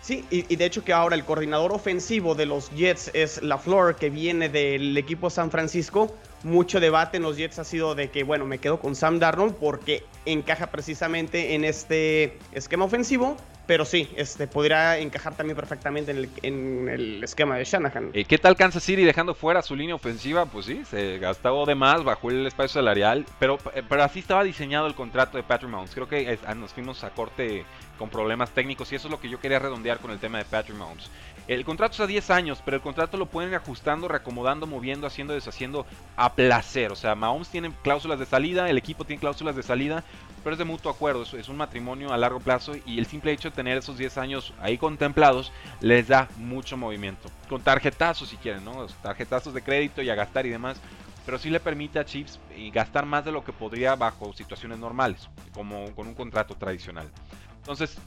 [0.00, 3.96] Sí, y, de hecho que ahora el coordinador ofensivo de los Jets es la Flor,
[3.96, 6.16] que viene del equipo San Francisco.
[6.44, 9.56] Mucho debate en los Jets ha sido de que, bueno, me quedo con Sam Darnold
[9.56, 13.36] porque encaja precisamente en este esquema ofensivo
[13.68, 18.12] pero sí, este, podría encajar también perfectamente en el, en el esquema de Shanahan.
[18.14, 20.46] ¿Y ¿Qué tal Kansas City dejando fuera su línea ofensiva?
[20.46, 24.42] Pues sí, se gastó de más, bajó el espacio salarial, pero, eh, pero así estaba
[24.42, 25.90] diseñado el contrato de Patrick Mahomes.
[25.94, 27.66] Creo que ah, nos fuimos a corte
[27.98, 30.46] con problemas técnicos y eso es lo que yo quería redondear con el tema de
[30.46, 31.10] Patrick Mahomes.
[31.48, 35.32] El contrato es a 10 años, pero el contrato lo pueden ajustando, reacomodando, moviendo, haciendo,
[35.32, 36.92] deshaciendo a placer.
[36.92, 40.04] O sea, Mahomes tiene cláusulas de salida, el equipo tiene cláusulas de salida,
[40.44, 43.48] pero es de mutuo acuerdo, es, un matrimonio a largo plazo y el simple hecho
[43.48, 47.30] de tener esos 10 años ahí contemplados les da mucho movimiento.
[47.48, 48.86] Con tarjetazos si quieren, ¿no?
[49.02, 50.78] Tarjetazos de crédito y a gastar y demás,
[51.24, 54.78] pero sí le permite a Chips eh, gastar más de lo que podría bajo situaciones
[54.78, 57.10] normales, como con un contrato tradicional.
[57.56, 57.98] Entonces,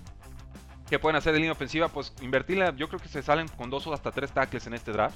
[0.91, 1.87] ¿Qué pueden hacer de línea ofensiva?
[1.87, 4.91] Pues invertirle, yo creo que se salen con dos o hasta tres tackles en este
[4.91, 5.15] draft.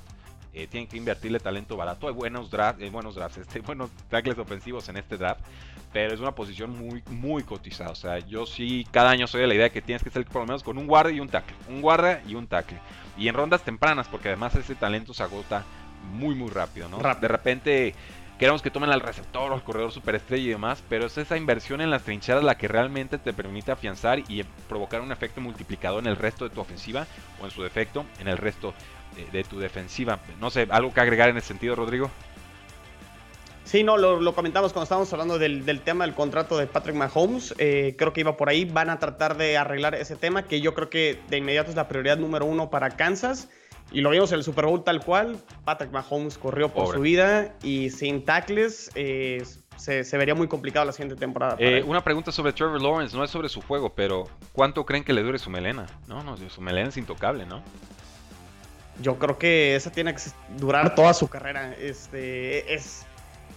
[0.53, 2.07] Eh, tienen que invertirle talento barato.
[2.07, 5.41] Hay buenos, draft, eh, buenos drafts, este, buenos tackles ofensivos en este draft,
[5.91, 7.89] pero es una posición muy, muy cotizada.
[7.89, 10.43] O sea, yo sí, cada año soy de la idea que tienes que salir por
[10.43, 11.57] lo menos con un guardia y un tackle.
[11.67, 12.79] Un guardia y un tackle.
[13.17, 15.65] Y en rondas tempranas, porque además ese talento se agota
[16.13, 16.99] muy, muy rápido, ¿no?
[16.99, 17.93] De repente
[18.37, 21.81] queremos que tomen al receptor o al corredor superestrella y demás, pero es esa inversión
[21.81, 26.07] en las trincheras la que realmente te permite afianzar y provocar un efecto multiplicador en
[26.07, 27.07] el resto de tu ofensiva
[27.41, 28.73] o en su defecto en el resto
[29.31, 30.19] de, tu defensiva.
[30.39, 32.11] No sé, ¿algo que agregar en ese sentido, Rodrigo?
[33.63, 37.55] Sí, no, lo, comentamos cuando estábamos hablando del, tema del contrato de Patrick Mahomes.
[37.57, 38.65] Eh, creo que iba por ahí.
[38.65, 41.87] Van a tratar de arreglar ese tema, que yo creo que de inmediato es la
[41.87, 43.49] prioridad número uno para Kansas.
[43.91, 45.37] Y lo vimos en el Super Bowl tal cual.
[45.63, 49.43] Patrick Mahomes corrió por su vida y sin tackles eh,
[49.77, 51.55] se, vería muy complicado la siguiente temporada.
[51.59, 55.13] Eh, una pregunta sobre Trevor Lawrence, no es sobre su juego, pero ¿cuánto creen que
[55.13, 55.85] le dure su melena?
[56.07, 57.61] No, no, su melena es intocable, ¿no?
[59.01, 60.21] Yo creo que esa tiene que
[60.57, 61.73] durar toda su carrera.
[61.73, 63.05] Este, es,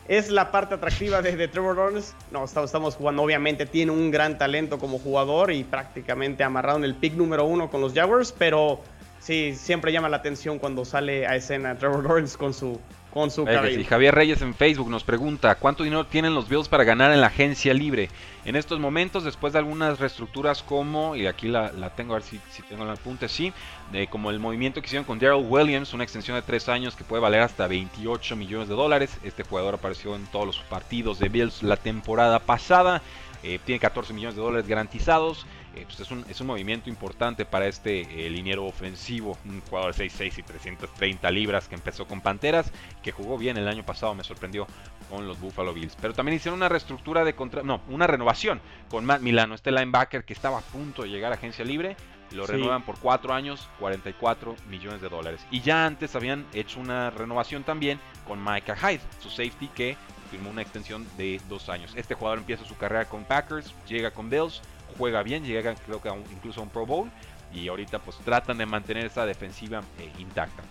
[0.08, 2.12] es la parte atractiva de, Trevor Lawrence.
[2.32, 6.84] No, estamos, estamos, jugando, obviamente tiene un gran talento como jugador y prácticamente amarrado en
[6.84, 8.80] el pick número uno con los Jaguars, pero
[9.20, 12.80] sí, siempre llama la atención cuando sale a escena Trevor Lawrence con su,
[13.12, 13.80] con su cabello.
[13.80, 17.20] Y Javier Reyes en Facebook nos pregunta, ¿cuánto dinero tienen los Bills para ganar en
[17.20, 18.08] la agencia libre?
[18.44, 22.40] En estos momentos, después de algunas reestructuras como, y aquí la, tengo, a ver si,
[22.50, 23.52] si tengo el apunte, sí,
[23.92, 27.04] de, como el movimiento que hicieron con Daryl Williams, una extensión de tres años que
[27.04, 29.18] puede valer hasta 28 millones de dólares.
[29.22, 33.02] Este jugador apareció en todos los partidos de Bills la temporada pasada.
[33.42, 35.46] Eh, tiene 14 millones de dólares garantizados.
[35.78, 39.94] Eh, pues es, un, es, un, movimiento importante para este eh, liniero ofensivo, un jugador
[39.94, 44.12] de 6'6 y 330 libras que empezó con Panteras, que jugó bien el año pasado,
[44.14, 44.66] me sorprendió
[45.08, 45.96] con los Buffalo Bills.
[46.00, 48.60] Pero también hicieron una reestructura de contra no, una renovación
[48.90, 51.96] con Matt Milano, este linebacker que estaba a punto de llegar a agencia libre.
[52.32, 55.40] Lo renuevan por 4 años, 44 millones de dólares.
[55.50, 59.96] Y ya antes habían hecho una renovación también con Micah Hyde, su safety que
[60.30, 61.92] firmó una extensión de 2 años.
[61.96, 64.60] Este jugador empieza su carrera con Packers, llega con Bills,
[64.98, 67.10] juega bien, llega creo que incluso a un Pro Bowl
[67.52, 70.62] y ahorita pues tratan de mantener esa defensiva eh, intacta.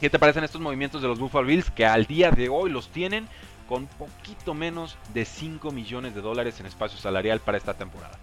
[0.00, 2.88] ¿Qué te parecen estos movimientos de los Buffalo Bills que al día de hoy los
[2.88, 3.26] tienen
[3.68, 8.18] con poquito menos de 5 millones de dólares en espacio salarial para esta temporada?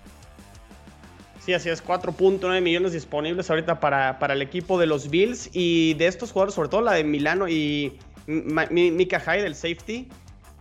[1.39, 5.93] Sí, así es, 4.9 millones disponibles ahorita para, para, el equipo de los Bills y
[5.95, 10.09] de estos jugadores, sobre todo la de Milano y Mika Hyde, del safety,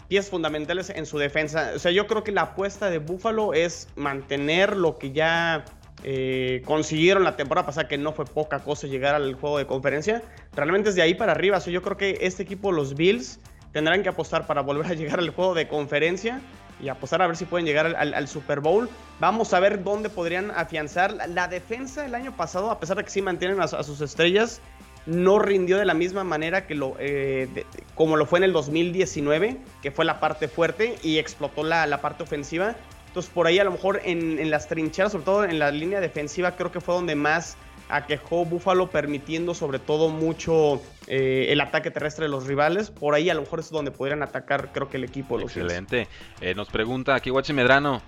[0.08, 1.72] piezas fundamentales en su defensa.
[1.76, 5.64] O sea, yo creo que la apuesta de Buffalo es mantener lo que ya
[6.02, 10.22] eh, consiguieron la temporada pasada, que no fue poca cosa llegar al juego de conferencia.
[10.54, 11.58] Realmente es de ahí para arriba.
[11.58, 13.38] O sea, yo creo que este equipo, los Bills,
[13.72, 16.40] tendrán que apostar para volver a llegar al juego de conferencia
[16.80, 18.88] y apostar a ver si pueden llegar al, Super Bowl.
[19.20, 23.10] Vamos a ver dónde podrían afianzar la, defensa el año pasado, a pesar de que
[23.10, 24.60] sí mantienen a sus estrellas
[25.06, 29.56] no rindió de la misma manera que lo, eh, como lo fue en el 2019,
[29.82, 32.76] que fue la parte fuerte y explotó la, la parte ofensiva.
[33.06, 36.00] Entonces por ahí a lo mejor en, en, las trincheras, sobre todo en la línea
[36.00, 37.56] defensiva, creo que fue donde más
[37.88, 42.90] aquejó Buffalo, permitiendo sobre todo mucho eh, el ataque terrestre de los rivales.
[42.90, 45.40] Por ahí a lo mejor es donde podrían atacar, creo que el equipo.
[45.40, 46.08] Excelente.
[46.40, 48.02] Eh, nos pregunta aquí Guachi Medrano,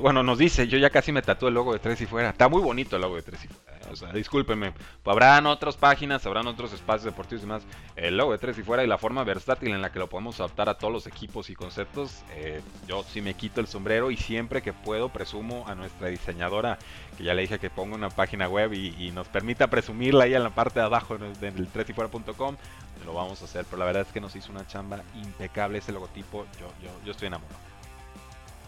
[0.00, 2.30] bueno, nos dice, yo ya casi me tatué el logo de Tres y Fuera.
[2.30, 3.74] Está muy bonito el logo de Tres y Fuera.
[3.90, 4.72] O sea, discúlpeme.
[5.04, 7.62] Habrán otras páginas, habrán otros espacios deportivos y demás.
[7.96, 10.40] El logo de tres y fuera y la forma versátil en la que lo podemos
[10.40, 12.22] adaptar a todos los equipos y conceptos.
[12.32, 16.78] Eh, yo sí me quito el sombrero y siempre que puedo presumo a nuestra diseñadora,
[17.16, 20.42] que ya le dije que ponga una página web y, nos permita presumirla ahí en
[20.42, 22.56] la parte de abajo del tres y fuera.com.
[23.04, 25.92] Lo vamos a hacer, pero la verdad es que nos hizo una chamba impecable ese
[25.92, 26.46] logotipo.
[26.58, 27.73] Yo, yo, yo estoy enamorado.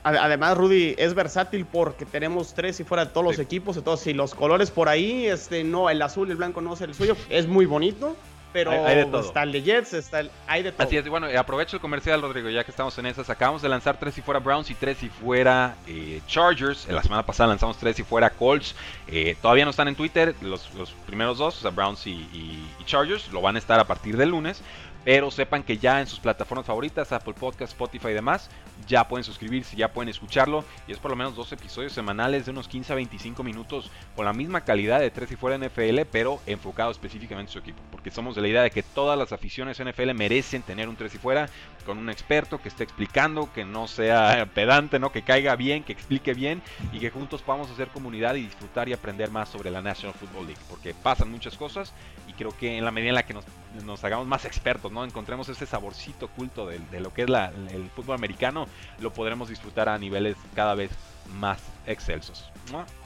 [0.06, 3.76] Además, Rudy es versátil porque tenemos tres y fuera de todos los equipos.
[3.76, 6.94] Entonces, si los colores por ahí, este, no, el azul el blanco no es el
[6.94, 8.16] suyo, es muy bonito.
[8.52, 9.20] pero Hay- hay de todo.
[9.20, 10.86] está el de Jets, está el, hay de todo.
[10.86, 13.28] Así es, bueno, aprovecho el comercial, Rodrigo, ya que estamos en esas.
[13.28, 16.88] Acabamos de lanzar tres y fuera Browns y tres y fuera eh, Chargers.
[16.88, 18.74] En la semana pasada lanzamos tres y fuera Colts.
[19.08, 22.66] Eh, todavía no están en Twitter los, los primeros dos, o sea, Browns y, y-
[22.80, 23.30] y Chargers.
[23.30, 24.62] Lo van a estar a partir del lunes.
[25.06, 28.50] Pero sepan que ya en sus plataformas favoritas, Apple Podcast, Spotify y demás,
[28.88, 30.64] ya pueden suscribirse, ya pueden escucharlo.
[30.88, 34.24] Y es por lo menos dos episodios semanales de unos 15 a 25 minutos con
[34.24, 37.80] la misma calidad de 3 y fuera NFL, pero enfocado específicamente en su equipo.
[37.92, 41.14] Porque somos de la idea de que todas las aficiones NFL merecen tener un 3
[41.14, 41.48] y fuera
[41.84, 45.12] con un experto que esté explicando, que no sea pedante, ¿no?
[45.12, 48.92] que caiga bien, que explique bien y que juntos podamos hacer comunidad y disfrutar y
[48.92, 50.62] aprender más sobre la National Football League.
[50.68, 51.92] Porque pasan muchas cosas
[52.26, 53.44] y creo que en la medida en la que nos,
[53.84, 55.04] nos hagamos más expertos, ¿no?
[55.04, 58.66] encontremos ese saborcito oculto de, lo que es el fútbol americano,
[59.00, 60.90] lo podremos disfrutar a niveles cada vez
[61.38, 62.50] más excelsos.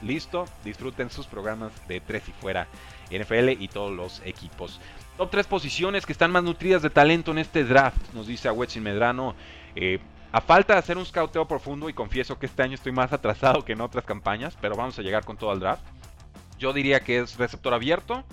[0.03, 2.67] Listo, disfruten sus programas de tres y fuera
[3.11, 4.81] NFL y todos los equipos.
[5.17, 8.83] Top 3 posiciones que están más nutridas de talento en este draft, nos dice Agüetzin
[8.83, 9.35] Medrano.
[9.75, 9.99] Eh,
[10.33, 13.65] a falta de hacer un scouteo profundo, y confieso que este año estoy más atrasado
[13.65, 15.83] que en otras campañas, pero vamos a llegar con todo al draft.
[16.59, 18.25] Yo diría que es receptor abierto,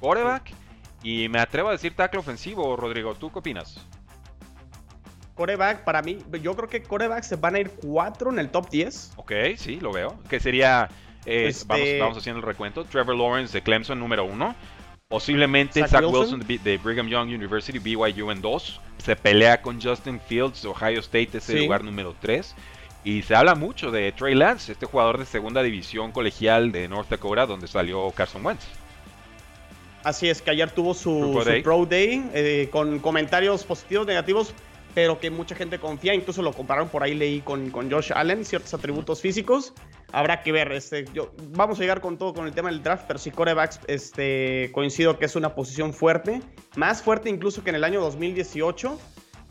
[0.00, 0.52] quarterback,
[1.02, 3.14] y me atrevo a decir tackle ofensivo, Rodrigo.
[3.14, 3.84] ¿Tú qué opinas?
[5.34, 8.68] Coreback, para mí, yo creo que corebacks se van a ir cuatro en el top
[8.68, 9.12] 10.
[9.16, 10.18] Ok, sí, lo veo.
[10.28, 10.88] Que sería,
[11.24, 14.54] eh, Este- vamos, vamos haciendo el recuento, Trevor Lawrence de Clemson número uno.
[15.08, 16.40] Posiblemente Zach Zach, Wilson.
[16.46, 18.80] Wilson, de Brigham Young University, BYU en 2.
[18.98, 21.64] Se pelea con Justin Fields de Ohio State, es el Sí.
[21.64, 22.54] lugar número 3.
[23.04, 27.08] Y se habla mucho de Trey Lance, este jugador de segunda división colegial de North
[27.10, 28.64] Dakota, donde salió Carson Wentz.
[30.04, 31.62] Así es que ayer tuvo su, Su Pro su Day.
[31.62, 34.54] Pro Day eh, con comentarios positivos, negativos,
[34.94, 36.14] pero que mucha gente confía.
[36.14, 39.72] Incluso lo compararon por ahí, leí con, con Josh Allen, ciertos atributos físicos.
[40.12, 40.72] Habrá que ver.
[40.72, 43.80] Este, yo, vamos a llegar con todo con el tema del draft, pero sí, corebacks,
[43.86, 46.42] este, coincido que es una posición fuerte,
[46.76, 48.98] más fuerte incluso que en el año 2018.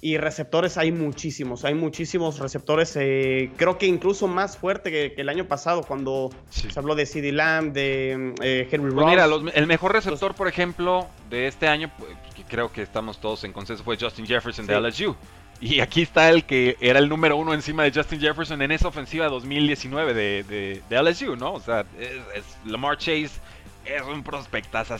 [0.04, 5.22] Y receptores hay muchísimos, hay muchísimos receptores, eh, creo que incluso más fuerte que, que
[5.22, 6.72] el año pasado cuando Sí.
[6.72, 9.10] se habló de CD Lamb, de eh, Henry Pues Ross.
[9.12, 13.22] mira, los- el mejor receptor, por ejemplo, de este año, pues, que creo que estamos
[13.22, 14.80] todos en consenso, fue Justin Jefferson de Sí.
[15.04, 15.16] LSU.
[15.64, 18.88] Y aquí está el que era el número uno encima de Justin Jefferson en esa
[18.88, 21.54] ofensiva 2019 de, de, de LSU, ¿no?
[21.54, 22.10] O sea, es,
[22.40, 23.30] es Lamar Chase
[23.86, 24.96] es un prospectazo.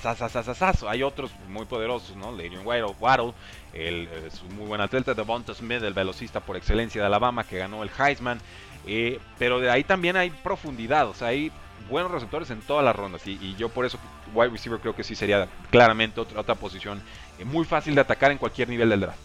[0.88, 2.32] Hay otros muy poderosos, ¿no?
[2.32, 3.34] Le'Veon Waddle, Waddle
[3.74, 7.58] el, es un muy buen atleta, Devonta Smith, el velocista por excelencia de Alabama, que
[7.58, 8.40] ganó el Heisman.
[8.88, 11.52] Eh, pero de ahí también hay profundidad, o sea, hay
[11.90, 13.26] buenos receptores en todas las rondas.
[13.28, 13.98] Y, y yo por eso,
[14.34, 17.02] wide receiver, creo que sí sería claramente otra, otra posición
[17.40, 19.20] eh, muy fácil de atacar en cualquier nivel del draft.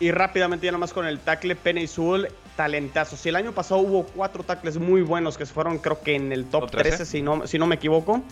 [0.00, 3.16] Y rápidamente ya nomás con el tackle Penny Sewell, talentazo.
[3.16, 6.44] Si el año pasado hubo cuatro tackles muy buenos que fueron creo que en el
[6.44, 6.88] top, ¿Top 13?
[6.88, 8.22] 13, si no, si no me equivoco.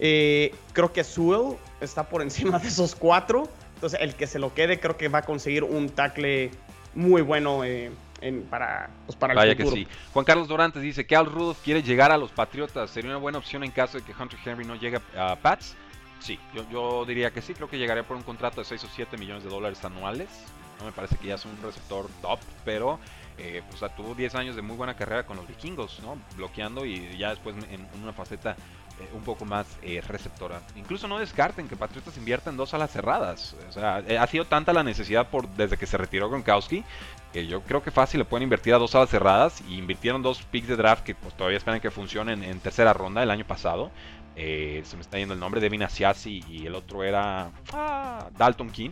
[0.00, 3.48] Eh, creo que Sewell está por encima de esos cuatro.
[3.84, 6.50] Entonces el que se lo quede creo que va a conseguir un tackle
[6.94, 7.92] muy bueno eh,
[8.22, 9.86] en- para, pues, para el Vaya que sí.
[10.14, 12.88] Juan Carlos Dorantes dice que Al Rudolph quiere llegar a los Patriotas.
[12.90, 15.74] ¿Sería una buena opción en caso de que Hunter Henry no llegue a Pats?
[16.18, 17.52] Sí, yo, yo diría que sí.
[17.52, 20.30] Creo que llegaría por un contrato de 6 o 7 millones de dólares anuales.
[20.78, 22.98] No me parece que ya es un receptor top, pero
[23.36, 26.16] eh, pues, tuvo 10 años de muy buena carrera con los vikingos, ¿no?
[26.38, 28.56] Bloqueando y ya después en una faceta
[29.00, 30.60] eh, un poco más eh, receptora.
[30.76, 33.56] Incluso no descarten que Patriotas invierta en dos alas cerradas.
[33.68, 36.84] O sea, eh, ha sido tanta la necesidad por desde que se retiró Gronkowski
[37.32, 40.42] que yo creo que fácil le pueden invertir a dos alas cerradas y invirtieron dos
[40.42, 43.90] picks de draft que pues, todavía esperan que funcionen en tercera ronda el año pasado.
[44.36, 48.90] Se me está yendo el nombre, Devin Asiasi y el otro era ah, Dalton King.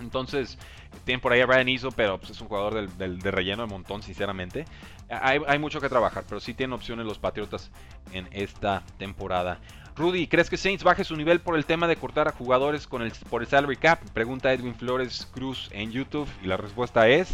[0.00, 0.58] Entonces,
[1.04, 3.62] tienen por ahí a Brian Iso, pero pues, es un jugador del, del- de relleno
[3.62, 4.64] de montón, sinceramente.
[5.08, 7.70] Hay, hay mucho que trabajar, pero sí tienen opciones los Patriotas
[8.12, 9.58] en esta temporada.
[9.96, 13.02] Rudy, ¿crees que Saints baje su nivel por el tema de cortar a jugadores con
[13.02, 14.00] el, por el salary cap?
[14.12, 17.30] Pregunta Edwin Flores Cruz en YouTube y la respuesta es...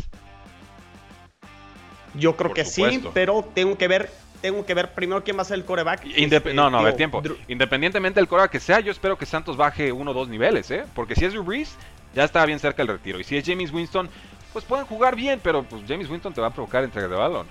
[2.14, 3.08] Yo creo Por que supuesto.
[3.08, 4.10] sí, pero tengo que ver,
[4.42, 6.04] tengo que ver primero quién va a ser el coreback.
[6.04, 7.22] Indep- Este, no, no, a ver, tiempo.
[7.22, 10.70] Drew- Independientemente del coreback que sea, yo espero que Santos baje uno o dos niveles,
[10.72, 10.84] ¿eh?
[10.94, 11.76] Porque si es Drew Brees,
[12.14, 13.20] ya está bien cerca del retiro.
[13.20, 14.08] Y si es James Winston,
[14.52, 17.46] pues pueden jugar bien, pero pues James Winston te va a provocar entrega de balón.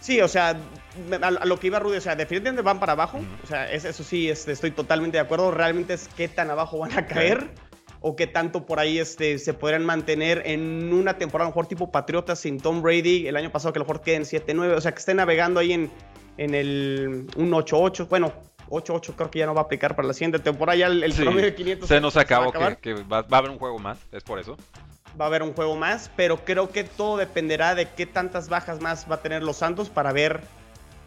[0.00, 0.56] Sí, o sea,
[1.22, 3.20] a, lo que iba Rudy, o sea, definitivamente van para abajo.
[3.44, 5.50] O sea, es- eso sí, estoy totalmente de acuerdo.
[5.52, 7.50] Realmente es qué tan abajo van a caer
[8.00, 11.66] o qué tanto por ahí este, se podrían mantener en una temporada, a lo mejor
[11.68, 13.28] tipo Patriotas sin Tom Brady.
[13.28, 14.76] El año pasado que a lo mejor queden 7-9.
[14.76, 15.88] O sea, que estén navegando ahí en,
[16.36, 18.08] en el un 8-8.
[18.08, 18.32] Bueno,
[18.68, 20.76] 8-8 creo que ya no va a aplicar para la siguiente temporada.
[20.76, 23.22] Ya el, el Sí, promedio de 500 Se nos va a acabó que, que va,
[23.22, 24.56] va a haber un juego más, es por eso.
[25.20, 28.80] va a haber un juego más, pero creo que todo dependerá de qué tantas bajas
[28.80, 30.40] más va a tener los Santos para ver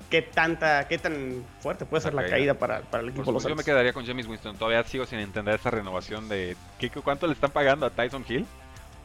[0.10, 3.56] qué tanta, qué tan fuerte puede ser la caída para, para el equipo Los Yo
[3.56, 4.56] me quedaría con James Winston.
[4.56, 8.46] Todavía sigo sin entender esa renovación de ¿qué, cuánto le están pagando a Tyson Hill.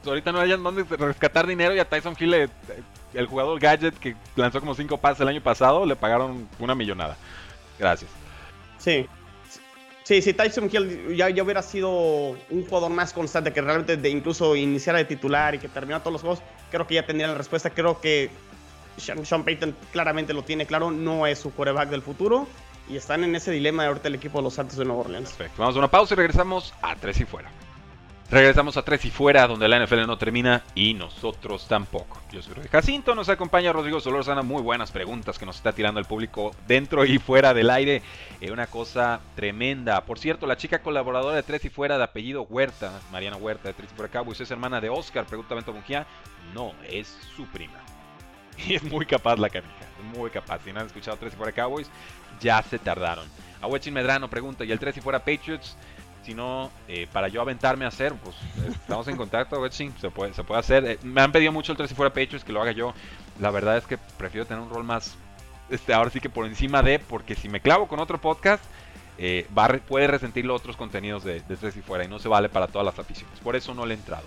[0.03, 2.51] Pues ahorita no hayan dónde rescatar dinero y a Tyson Hill,
[3.15, 7.17] el jugador gadget que lanzó como 5 pases el año pasado, le pagaron una millonada.
[7.79, 8.11] Gracias.
[8.81, 9.07] Sí.
[10.03, 14.09] Sí, si Tyson Hill ya, ya, hubiera sido un jugador más constante, que realmente de
[14.09, 17.35] incluso iniciara de titular y que terminara todos los juegos, creo que ya tendría la
[17.35, 17.71] respuesta.
[17.71, 18.29] Creo que
[18.97, 22.49] sean, Payton claramente lo tiene claro, no es su quarterback del futuro.
[22.89, 25.29] Y están en ese dilema de ahorita el equipo de los Santos de Nueva Orleans.
[25.31, 25.63] Perfecto.
[25.63, 27.49] Vamos a una pausa y regresamos a tres y fuera.
[28.31, 32.21] Regresamos a tres y fuera, donde la NFL no termina y nosotros tampoco.
[32.31, 34.43] Yo soy Rodrigo Jacinto, nos acompaña Rodrigo Solorzana.
[34.43, 38.03] Muy buenas preguntas que nos está tirando el público dentro y fuera del aire.
[38.41, 40.05] Eh, una cosa tremenda.
[40.05, 43.75] Por cierto, la chica colaboradora de Tres y Fuera de apellido Huerta, Mariana Huerta de
[43.75, 46.07] Tres y Fuera Cowboys, es hermana de Oscar, pregunta Bento Mujía.
[46.55, 47.81] No, es su prima.
[48.69, 49.73] Y es muy capaz la canija,
[50.15, 50.61] muy capaz.
[50.65, 51.91] Si no han escuchado 3 y fuera Cowboys,
[52.41, 53.27] ya se tardaron.
[53.61, 55.77] A Wechin Medrano pregunta, ¿y el 3 y fuera Patriots?
[56.23, 58.37] Si no, eh, para yo aventarme a hacer, pues
[58.69, 60.85] estamos en contacto, se puede, se puede hacer.
[60.85, 62.93] Eh, me han pedido mucho el 3 y fuera Patriots que lo haga yo.
[63.41, 65.17] La verdad es que prefiero tener un rol más,
[65.71, 68.63] este, ahora sí que por encima de, porque si me clavo con otro podcast,
[69.17, 69.47] eh,
[69.89, 72.69] puede resentir los otros contenidos de, de 3 y fuera y no se vale para
[72.69, 73.39] todas las aficiones.
[73.41, 74.25] Por eso no le he entrado.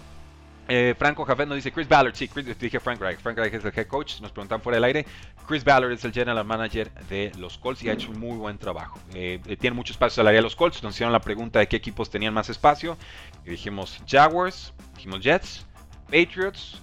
[0.68, 2.16] Eh, Franco Jafet nos dice Chris Ballard.
[2.16, 3.20] Sí, Chris, dije Frank Reich.
[3.20, 4.22] Frank Reich es el head coach.
[4.22, 5.06] Nos preguntan fuera del aire.
[5.48, 8.58] Chris Ballard es el general manager de los Colts y ha hecho un muy buen
[8.58, 9.00] trabajo.
[9.14, 10.82] Eh, eh, tiene mucho espacio salarial los Colts.
[10.84, 12.98] Nos hicieron la pregunta de qué equipos tenían más espacio.
[13.46, 15.66] Y dijimos Jaguars, dijimos Jets,
[16.06, 16.82] Patriots,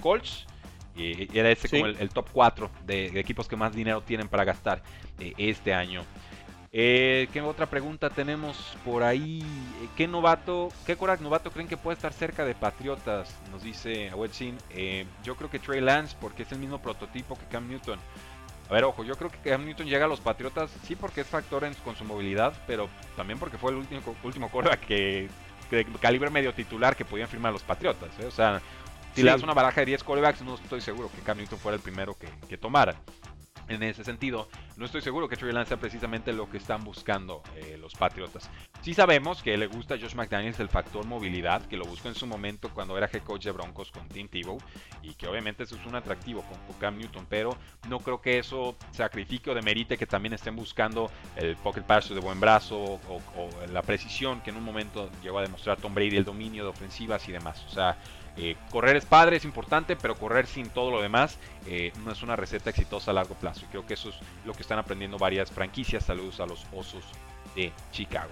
[0.00, 0.46] Colts.
[0.96, 4.44] Y era ese como el, top 4 de, de, equipos que más dinero tienen para
[4.44, 4.80] gastar
[5.18, 6.04] este año.
[6.76, 9.42] Eh, ¿Qué otra pregunta tenemos por ahí?
[9.80, 13.32] Eh, ¿Qué novato, qué Korak novato creen que puede estar cerca de Patriotas?
[13.52, 14.58] Nos dice Awetsin.
[14.70, 18.00] Eh, yo creo que Trey Lance, porque es el mismo prototipo que Cam Newton.
[18.68, 21.28] A ver, ojo, yo creo que Cam Newton llega a los Patriotas, sí porque es
[21.28, 24.50] factor en, con su movilidad, pero también porque fue el último, último
[24.84, 25.28] que,
[25.70, 28.10] de calibre medio titular que podían firmar los Patriotas.
[28.18, 28.26] ¿eh?
[28.26, 28.60] O sea,
[29.14, 31.76] si le das una baraja de 10 quarterbacks, no estoy seguro que Cam Newton fuera
[31.76, 32.96] el primero que, que tomara
[33.68, 37.42] en ese sentido, no estoy seguro que Trey Lance sea precisamente lo que están buscando
[37.56, 38.50] eh, los Patriotas.
[38.82, 42.14] Sí sabemos que le gusta a Josh McDaniels el factor movilidad, que lo buscó en
[42.14, 44.58] su momento cuando era head coach de Broncos con Tim Tebow,
[45.02, 47.56] y que obviamente eso es un atractivo con, Cam Newton, pero
[47.88, 52.20] no creo que eso sacrifique o demerite que también estén buscando el pocket pass de
[52.20, 56.16] buen brazo o, o la precisión que en un momento llegó a demostrar Tom Brady,
[56.16, 57.64] el dominio de ofensivas y demás.
[57.68, 57.96] O sea,
[58.36, 62.22] eh, correr es padre, es importante, pero correr sin todo lo demás eh, no es
[62.22, 63.62] una receta exitosa a largo plazo.
[63.64, 66.04] Y creo que eso es lo que están aprendiendo varias franquicias.
[66.04, 67.04] Saludos a los Osos
[67.54, 68.30] de Chicago.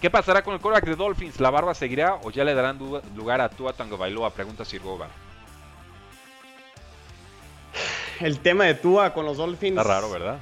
[0.00, 1.40] ¿Qué pasará con el quarterback de Dolphins?
[1.40, 2.78] ¿La barba seguirá o ya le darán
[3.14, 4.30] lugar a Tua Tango Bailoa?
[4.30, 5.08] Pregunta Sirgova.
[8.20, 9.78] El tema de Tua con los Dolphins.
[9.78, 10.38] Está raro, ¿verdad?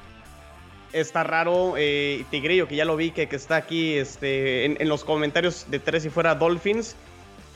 [0.91, 1.75] Está raro.
[1.77, 5.69] Eh, Tigrillo, que ya lo vi, que, que está aquí este, en, en, los comentarios
[5.69, 6.95] de tres y fuera Dolphins.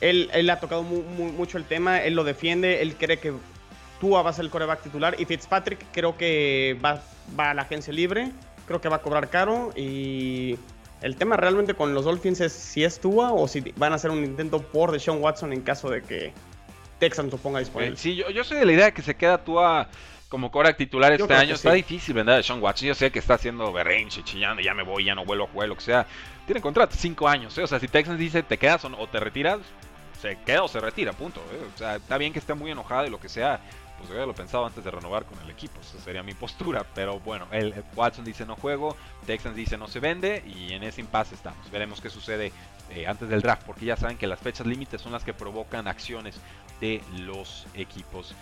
[0.01, 3.33] Él, él ha tocado mucho el tema, él lo defiende, él cree que
[3.99, 7.01] Tua va a ser el coreback titular y Fitzpatrick creo que va,
[7.39, 8.31] va a la agencia libre,
[8.67, 10.57] creo que va a cobrar caro y
[11.01, 14.11] el tema realmente con los Dolphins es si es Tua o si van a hacer
[14.11, 16.33] un intento por Deshaun Watson en caso de que
[16.99, 17.97] Texans lo ponga disponible.
[17.97, 19.89] Sí, yo, yo soy de la idea de que se queda Tua
[20.29, 21.55] como coreback titular este año.
[21.55, 22.87] Está difícil vender a Deshaun Watson.
[22.87, 25.69] Yo sé que está haciendo berrinche, chillando, ya me voy, ya no vuelvo a jugar,
[25.69, 26.05] lo que sea.
[26.45, 27.57] Tiene contrato, cinco años.
[27.57, 27.63] ¿eh?
[27.63, 29.59] O sea, si Texans dice te quedas o te retiras,
[30.21, 31.41] se queda o se retira, punto.
[31.51, 31.95] ¿eh?
[31.95, 33.59] Está bien que esté muy enojado y lo que sea.
[33.97, 35.79] Pues yo lo pensado antes de renovar con el equipo.
[35.81, 36.85] Esa sería mi postura.
[36.93, 38.95] Pero bueno, el, Watson dice no juego,
[39.25, 41.69] Texans dice no se vende y en ese impasse estamos.
[41.71, 42.51] Veremos qué sucede
[42.91, 45.87] eh, antes del draft, porque ya saben que las fechas límites son las que provocan
[45.87, 46.39] acciones
[46.79, 48.35] de los equipos.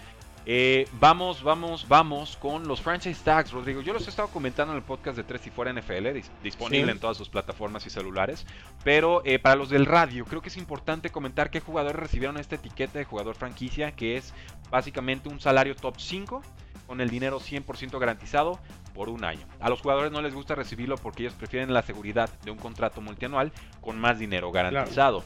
[0.47, 3.81] Eh, vamos, vamos, vamos con los franchise tags, Rodrigo.
[3.81, 6.99] Yo los he estado comentando en el podcast de Tres y Fuera NFL, disponible en
[6.99, 8.45] todas sus plataformas y celulares.
[8.83, 12.55] Pero eh, para los del radio, creo que es importante comentar qué jugadores recibieron esta
[12.55, 14.33] etiqueta de jugador franquicia, que es
[14.69, 16.41] básicamente un salario top 5
[16.85, 18.59] con el dinero 100% garantizado
[18.93, 19.45] por un año.
[19.59, 23.01] A los jugadores no les gusta recibirlo porque ellos prefieren la seguridad de un contrato
[23.01, 25.23] multianual con más dinero garantizado.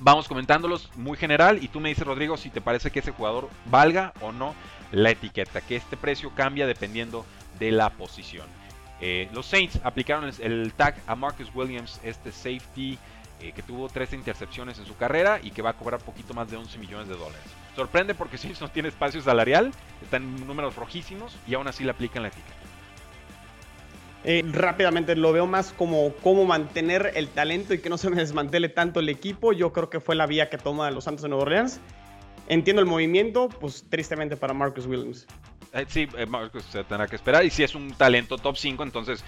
[0.00, 3.48] Vamos comentándolos muy general y tú me dices, Rodrigo, si te parece que ese jugador
[3.66, 4.54] valga o no
[4.92, 7.24] la etiqueta, que este precio cambia dependiendo
[7.58, 8.46] de la posición.
[9.00, 12.98] Eh, los Saints aplicaron el, tag a Marcus Williams, este safety
[13.40, 16.50] eh, que tuvo 13 intercepciones en su carrera y que va a cobrar poquito más
[16.50, 17.44] de 11 millones de dólares.
[17.74, 19.72] Sorprende porque Saints no tiene espacio salarial,
[20.02, 22.65] están en números rojísimos y aún así le aplican la etiqueta.
[24.24, 28.16] Eh, rápidamente lo veo más como cómo mantener el talento y que no se me
[28.16, 29.52] desmantele tanto el equipo.
[29.52, 31.80] Yo creo que fue la vía que toma los Santos de Nueva Orleans.
[32.48, 35.26] Entiendo el movimiento, pues tristemente para Marcus Williams.
[35.72, 37.44] Eh, sí, eh, Marcus se tendrá que esperar.
[37.44, 39.24] Y si es un talento top 5, entonces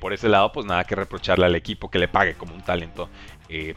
[0.00, 3.08] por ese lado, pues nada que reprocharle al equipo que le pague como un talento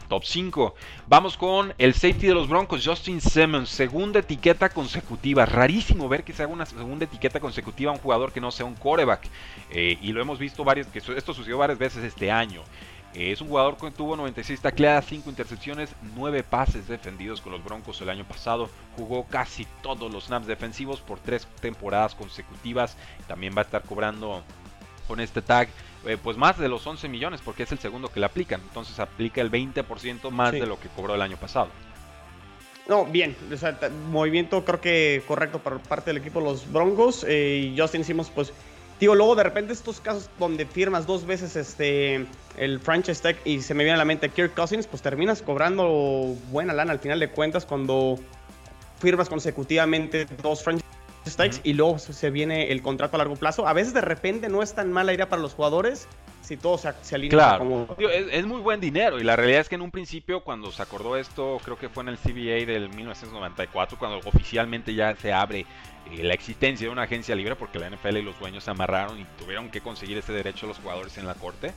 [0.08, 0.74] top 5.
[1.06, 3.68] Vamos con el safety de los Broncos, Justin Simmons.
[3.68, 5.46] Segunda etiqueta consecutiva.
[5.46, 8.66] Rarísimo ver que se haga una segunda etiqueta consecutiva a un jugador que no sea
[8.66, 9.28] un quarterback.
[9.72, 12.62] y lo hemos visto varios, que esto sucedió varias veces este año.
[13.14, 18.00] Es un jugador que tuvo 96 tacleadas, 5 intercepciones, 9 pases defendidos con los Broncos
[18.00, 18.70] el año pasado.
[18.96, 22.96] Jugó casi todos los snaps defensivos por 3 temporadas consecutivas.
[23.26, 24.44] También va a estar cobrando
[25.08, 25.68] con este tag
[26.06, 28.60] eh, pues más de los 11 millones porque es el segundo que le aplican.
[28.60, 31.68] Entonces aplica el 20% más de lo que cobró el año pasado.
[32.88, 33.36] No, bien,
[34.10, 37.24] movimiento creo que correcto por parte del equipo los Broncos.
[37.28, 38.52] Eh, y Justin hicimos pues
[39.00, 42.26] Digo, luego de repente estos casos donde firmas dos veces este
[42.58, 46.36] el franchise tag y se me viene a la mente Kirk Cousins, pues terminas cobrando
[46.50, 48.18] buena lana al final de cuentas cuando
[48.98, 50.79] firmas consecutivamente dos franchise
[51.36, 53.66] tags y luego se viene el contrato a largo plazo.
[53.66, 56.08] A veces de repente no es tan mala idea para los jugadores
[56.42, 57.58] si todo se, se alinea claro.
[57.58, 57.96] como...
[57.98, 60.82] es, es, muy buen dinero y la realidad es que en un principio cuando se
[60.82, 65.60] acordó esto, creo que fue en el CBA del 1994, cuando oficialmente ya se abre
[66.10, 69.20] eh, la existencia de una agencia libre porque la NFL y los dueños se amarraron
[69.20, 71.72] y tuvieron que conseguir ese derecho los jugadores en la corte.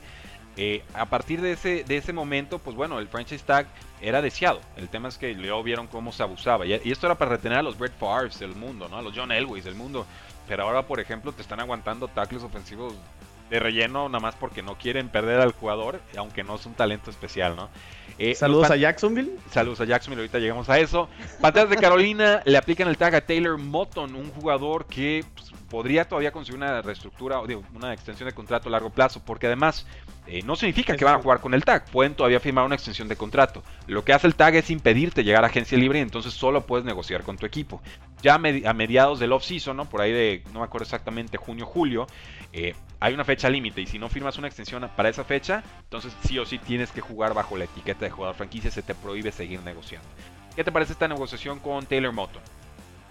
[0.56, 3.66] Eh, a partir de ese, de ese momento, pues bueno, el franchise tag
[4.00, 4.60] era deseado.
[4.76, 6.66] El tema es que luego vieron cómo se abusaba.
[6.66, 8.98] Y, esto era para retener a los Brett Favre del mundo, ¿no?
[8.98, 10.06] A los John Elway del mundo.
[10.46, 12.94] Pero ahora, por ejemplo, te están aguantando tackles ofensivos
[13.50, 17.10] de relleno nada más porque no quieren perder al jugador, aunque no es un talento
[17.10, 17.68] especial, ¿no?
[18.18, 19.32] Eh, saludos a Jacksonville.
[19.50, 21.08] Saludos a Jacksonville, ahorita llegamos a eso.
[21.40, 26.06] Panteras de Carolina le aplican el tag a Taylor Moton, un jugador que pues, podría
[26.06, 29.86] todavía conseguir una reestructura o una extensión de contrato a largo plazo, porque además
[30.26, 33.08] eh, no significa que van a jugar con el tag, pueden todavía firmar una extensión
[33.08, 33.62] de contrato.
[33.86, 36.84] Lo que hace el tag es impedirte llegar a agencia libre y entonces solo puedes
[36.84, 37.82] negociar con tu equipo.
[38.22, 39.84] Ya a mediados del off-season, ¿no?
[39.84, 42.06] por ahí de, no me acuerdo exactamente, junio, julio,
[42.52, 46.16] eh, hay una fecha límite y si no firmas una extensión para esa fecha, entonces
[46.24, 49.30] sí o sí tienes que jugar bajo la etiqueta de jugador franquicia, se te prohíbe
[49.30, 50.08] seguir negociando.
[50.56, 52.42] ¿Qué te parece esta negociación con Taylor Moton?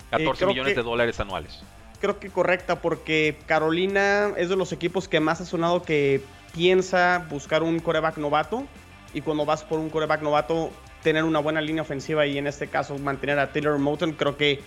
[0.09, 1.61] 14 millones de dólares anuales.
[2.03, 6.21] Creo que correcta porque Carolina es de los equipos que más ha sonado que
[6.53, 8.65] piensa buscar un coreback novato
[9.13, 10.69] y cuando vas por un coreback novato
[11.01, 14.61] tener una buena línea ofensiva y en este caso mantener a Taylor Moton creo que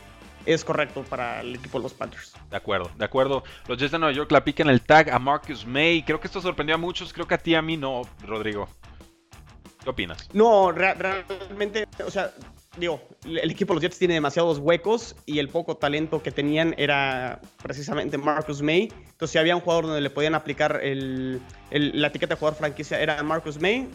[0.47, 2.33] es correcto para el equipo de los Panthers.
[2.49, 3.45] De acuerdo, de acuerdo.
[3.69, 6.05] Los Jets de Nueva York le aplican el tag a Marcus May.
[6.05, 8.67] Creo que esto sorprendió a muchos, creo que a ti a mí no, Rodrigo.
[9.85, 10.27] ¿Qué opinas?
[10.33, 12.33] No, realmente, o sea,
[12.77, 16.75] digo, el equipo de los Jets tiene demasiados huecos y el poco talento que tenían
[16.79, 18.93] era precisamente Marcus May.
[18.93, 23.01] Entonces, si había un jugador donde le podían aplicar el, la etiqueta de jugador franquicia,
[23.01, 23.89] era Marcus May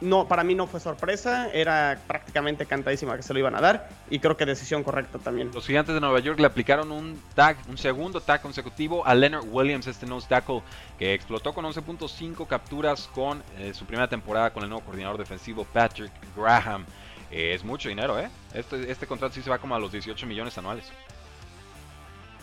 [0.00, 3.88] no, para mí no fue sorpresa, era prácticamente cantadísima que se lo iban a dar
[4.08, 5.50] y creo que decisión correcta también.
[5.52, 9.44] Los gigantes de Nueva York le aplicaron un tag, un segundo tag consecutivo a Leonard
[9.50, 10.62] Williams, este nose tackle
[10.98, 15.64] que explotó con 11.5 capturas con eh, su primera temporada con el nuevo coordinador defensivo
[15.64, 16.86] Patrick Graham.
[17.30, 18.28] Eh, es mucho dinero, ¿eh?
[18.54, 20.86] Este, este contrato sí se va como a los 18 millones anuales.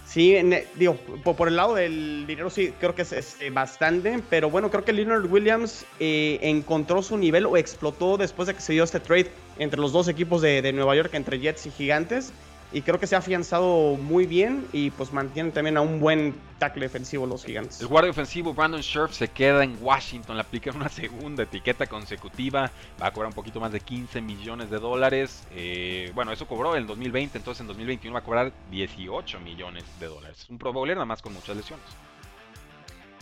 [0.06, 0.38] Sí,
[0.76, 4.86] digo, por, el lado del dinero sí creo que es, este, bastante, pero bueno, creo
[4.86, 9.02] que Leonard Williams eh, encontró su nivel o explotó después de que se dio este
[9.02, 9.30] trade
[9.60, 12.32] entre los dos equipos de, de Nueva York, entre Jets y Gigantes
[12.72, 16.36] y creo que se ha afianzado muy bien y pues mantiene también a un buen
[16.60, 17.80] tackle defensivo los gigantes.
[17.80, 22.72] El guardia ofensivo Brandon Scherf se queda en Washington, le aplican una segunda etiqueta consecutiva,
[23.02, 25.48] va a cobrar un poquito más de 15 millones de dólares.
[25.52, 30.08] Eh, bueno, eso cobró en 2020, entonces en 2021 va a cobrar 18 millones de
[30.08, 30.46] dólares.
[30.50, 31.86] Un Pro Bowler nada más con muchas lesiones.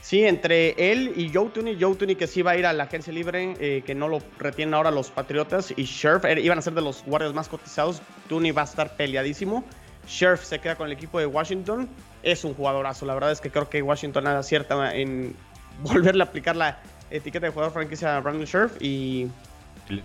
[0.05, 2.83] Sí, entre él y Joe Tooney, Joe Tooney que sí va a ir a la
[2.83, 6.61] agencia libre, eh, que no lo retienen ahora los Patriotas, y Scherf er, iban a
[6.61, 8.03] ser de los guardias más cotizados.
[8.29, 9.63] Tooney va a estar peleadísimo.
[10.07, 11.89] Scherf se queda con el equipo de Washington.
[12.21, 13.07] Es un jugadorazo.
[13.07, 15.35] La verdad es que creo que Washington acierta en
[15.81, 16.77] volverle a aplicar la
[17.09, 19.27] etiqueta de jugador franquicia a Brandon Scherf y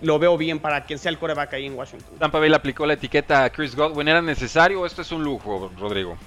[0.01, 2.17] lo veo bien para quien sea el coreback ahí en Washington.
[2.17, 4.07] Tampa Bay le aplicó la etiqueta a Chris Godwin.
[4.07, 6.17] ¿Era necesario o esto es un lujo, Rodrigo?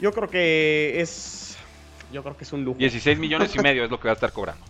[0.00, 1.56] Yo creo que es
[2.12, 2.78] yo creo que es un lujo.
[2.78, 4.64] 16 millones y medio es lo que va a estar cobrando.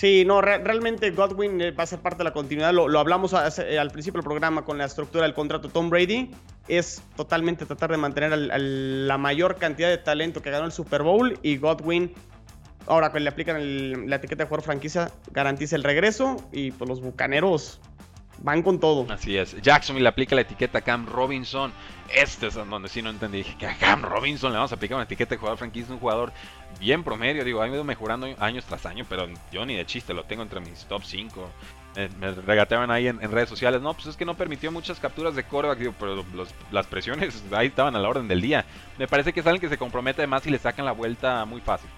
[0.00, 2.72] Sí, no, realmente Godwin eh, va a ser parte de la continuidad.
[2.72, 6.30] Lo, hablamos eh, al principio del programa con la estructura del contrato Tom Brady.
[6.68, 11.38] Es totalmente tratar de mantener la mayor cantidad de talento que ganó el Super Bowl
[11.42, 12.14] y Godwin,
[12.86, 17.02] ahora que le aplican la etiqueta de jugador franquicia, garantiza el regreso y pues los
[17.02, 17.78] bucaneros
[18.40, 19.06] van con todo.
[19.12, 19.60] Así es.
[19.60, 21.72] Jacksonville aplica la etiqueta Cam Robinson.
[22.12, 23.38] Este es donde sí no entendí.
[23.38, 26.00] Dije que a Cam Robinson le vamos a aplicar una etiqueta de jugador franquicia, un
[26.00, 26.32] jugador
[26.80, 27.44] bien promedio.
[27.44, 30.60] Digo, ha ido mejorando años tras año, pero yo ni de chiste lo tengo entre
[30.60, 31.50] mis top 5.
[32.18, 33.80] me regateaban ahí en, redes sociales.
[33.80, 36.24] No, pues es que no permitió muchas capturas de coreback, digo, pero
[36.72, 38.64] las presiones ahí estaban a la orden del día.
[38.98, 41.60] Me parece que es alguien que se compromete además y le sacan la vuelta muy
[41.60, 41.90] fácil.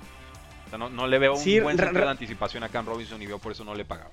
[0.67, 3.39] O sea, no, le veo un buen centro de anticipación a Cam Robinson y veo
[3.39, 4.11] por eso no le pagaba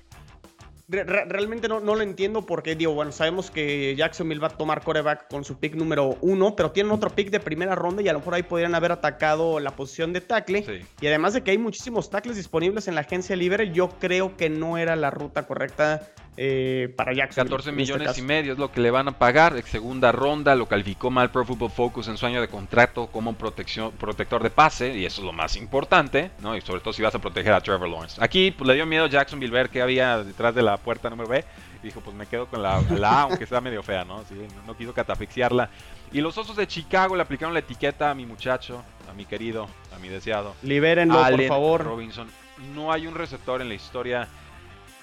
[0.90, 5.28] realmente no, no, lo entiendo porque, digo, bueno, sabemos que Jacksonville va a tomar coreback
[5.28, 8.18] con su pick número uno, pero tienen otro pick de primera ronda y a lo
[8.18, 10.84] mejor ahí podrían haber atacado la posición de tackle.
[11.00, 14.50] Y además de que hay muchísimos tackles disponibles en la agencia libre, yo creo que
[14.50, 17.44] no era la ruta correcta eh, para Jackson.
[17.44, 19.56] 14 este millones y medio es lo que le van a pagar.
[19.56, 23.34] En segunda ronda lo calificó mal Pro Football Focus en su año de contrato como
[23.34, 26.56] protección, protector de pase, y eso es lo más importante, ¿no?
[26.56, 28.22] Y sobre todo si vas a proteger a Trevor Lawrence.
[28.22, 31.28] Aquí pues, le dio miedo a Jacksonville ver qué había detrás de la puerta número
[31.28, 31.44] B.
[31.82, 34.22] Y dijo, pues me quedo con la, A, aunque sea medio fea, ¿no?
[34.66, 35.70] no quiso catafixiarla.
[36.12, 39.68] Y los Osos de Chicago le aplicaron la etiqueta a mi muchacho, a mi querido,
[39.94, 40.54] a mi deseado.
[40.62, 41.84] Libérenlo, por favor.
[41.84, 42.28] Robinson.
[42.74, 44.28] No hay un receptor en la historia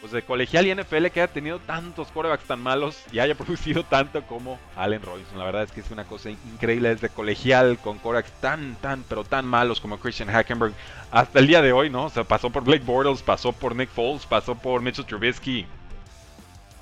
[0.07, 3.83] pues de colegial y NFL que haya tenido tantos quarterbacks tan malos y haya producido
[3.83, 5.37] tanto como Allen Robinson.
[5.37, 9.25] La verdad es que es una cosa increíble desde colegial con quarterbacks tan, tan, pero
[9.25, 10.73] tan malos como Christian Hackenberg
[11.11, 12.05] hasta el día de hoy, ¿no?
[12.05, 15.65] O sea, pasó por Blake Bortles, pasó por Nick Foles, pasó por Mitchell Trubisky.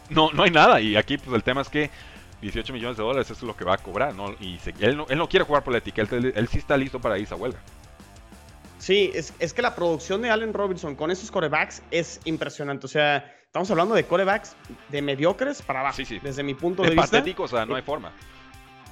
[0.09, 1.89] No, no hay nada y aquí pues el tema es que
[2.41, 4.35] 18 millones de dólares es lo que va a cobrar, ¿no?
[4.39, 7.33] Y él, no, quiere jugar por la etiqueta, él, él sí está listo para irse
[7.33, 7.59] a huelga.
[8.85, 12.85] Sí, es, es, que la producción de Allen Robinson con esos corebacks es impresionante.
[12.85, 14.55] O sea, estamos hablando de corebacks
[14.89, 15.97] de mediocres para abajo.
[15.97, 16.19] Sí, sí.
[16.21, 17.23] Desde mi punto de, de vista.
[17.39, 18.11] o sea, no hay forma.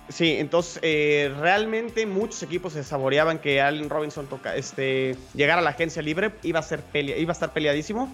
[0.10, 5.64] Sí, entonces eh, realmente muchos equipos se saboreaban que Allen Robinson toca, este, llegara a
[5.64, 8.12] la agencia libre, iba a, ser pelea, iba a estar peleadísimo.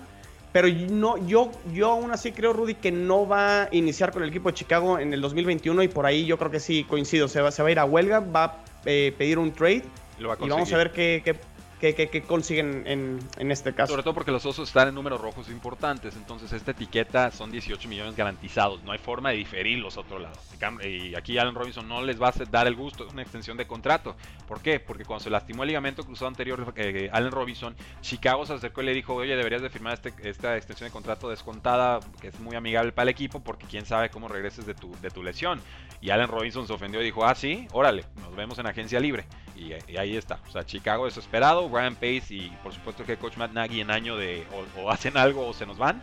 [0.52, 4.30] Pero no, yo, yo aún así creo, Rudy, que no va a iniciar con el
[4.30, 7.30] equipo de Chicago en el 2021 y por ahí yo creo que sí coincido.
[7.30, 9.86] Se va, se va a ir a huelga, va a eh, pedir un trade
[10.20, 11.36] y vamos a ver qué, qué,
[11.80, 13.92] que, consiguen en, este caso.
[13.92, 17.88] Sobre todo porque los osos están en números rojos importantes, entonces esta etiqueta son 18
[17.88, 20.38] millones garantizados, no hay forma de diferir los otros lados.
[20.84, 23.66] Y aquí Allen Robinson no les va a dar el gusto de una extensión de
[23.66, 24.16] contrato.
[24.48, 24.80] ¿Por qué?
[24.80, 28.86] Porque cuando se lastimó el ligamento cruzado anterior, eh, Allen Robinson, Chicago se acercó y
[28.86, 32.56] le dijo, oye, deberías de firmar este, esta extensión de contrato descontada, que es muy
[32.56, 35.62] amigable para el equipo, porque quién sabe cómo regreses de tu, de tu lesión.
[36.02, 39.26] Y Allen Robinson se ofendió y dijo, ah, sí, órale, nos vemos en agencia libre.
[39.60, 40.40] Y, ahí está.
[40.48, 44.16] O sea, Chicago desesperado, Brian Pace y por supuesto que coach Matt Nagy en año
[44.16, 44.46] de
[44.78, 46.02] o, hacen algo o se nos van.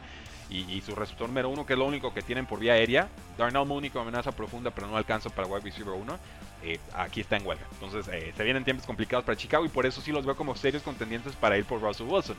[0.48, 3.66] Y, su receptor número uno, que es lo único que tienen por vía aérea, Darnell
[3.66, 6.18] Mooney con amenaza profunda, pero no alcanza para wide receiver 1,
[6.62, 7.64] eh, aquí está en huelga.
[7.72, 10.54] Entonces eh, se vienen tiempos complicados para Chicago y por eso sí los veo como
[10.54, 12.36] serios contendientes para ir por Russell Wilson.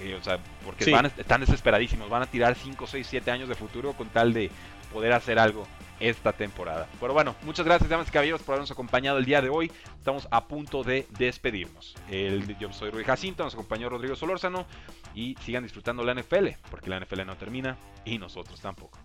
[0.00, 3.92] Eh, o sea, porque están desesperadísimos, van a tirar 5, 6, 7 años de futuro
[3.92, 4.50] con tal de
[4.90, 5.66] poder hacer algo
[6.02, 6.88] esta temporada.
[7.00, 9.72] Pero bueno, muchas gracias, damas y caballeros, por habernos acompañado el día de hoy.
[9.98, 11.94] Estamos a punto de despedirnos.
[12.10, 14.66] El, yo soy Rui Jacinto, nos acompañó Rodrigo Solórzano
[15.14, 18.98] y sigan disfrutando la NFL, porque la NFL no termina y nosotros tampoco.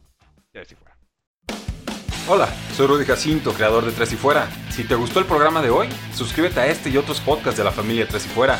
[0.68, 0.98] Si fuera.
[2.28, 4.50] Hola, soy Rudy Jacinto, creador de Tres y Fuera.
[4.70, 7.72] Si te gustó el programa de hoy, suscríbete a este y otros podcasts de la
[7.72, 8.60] familia Tres y Fuera.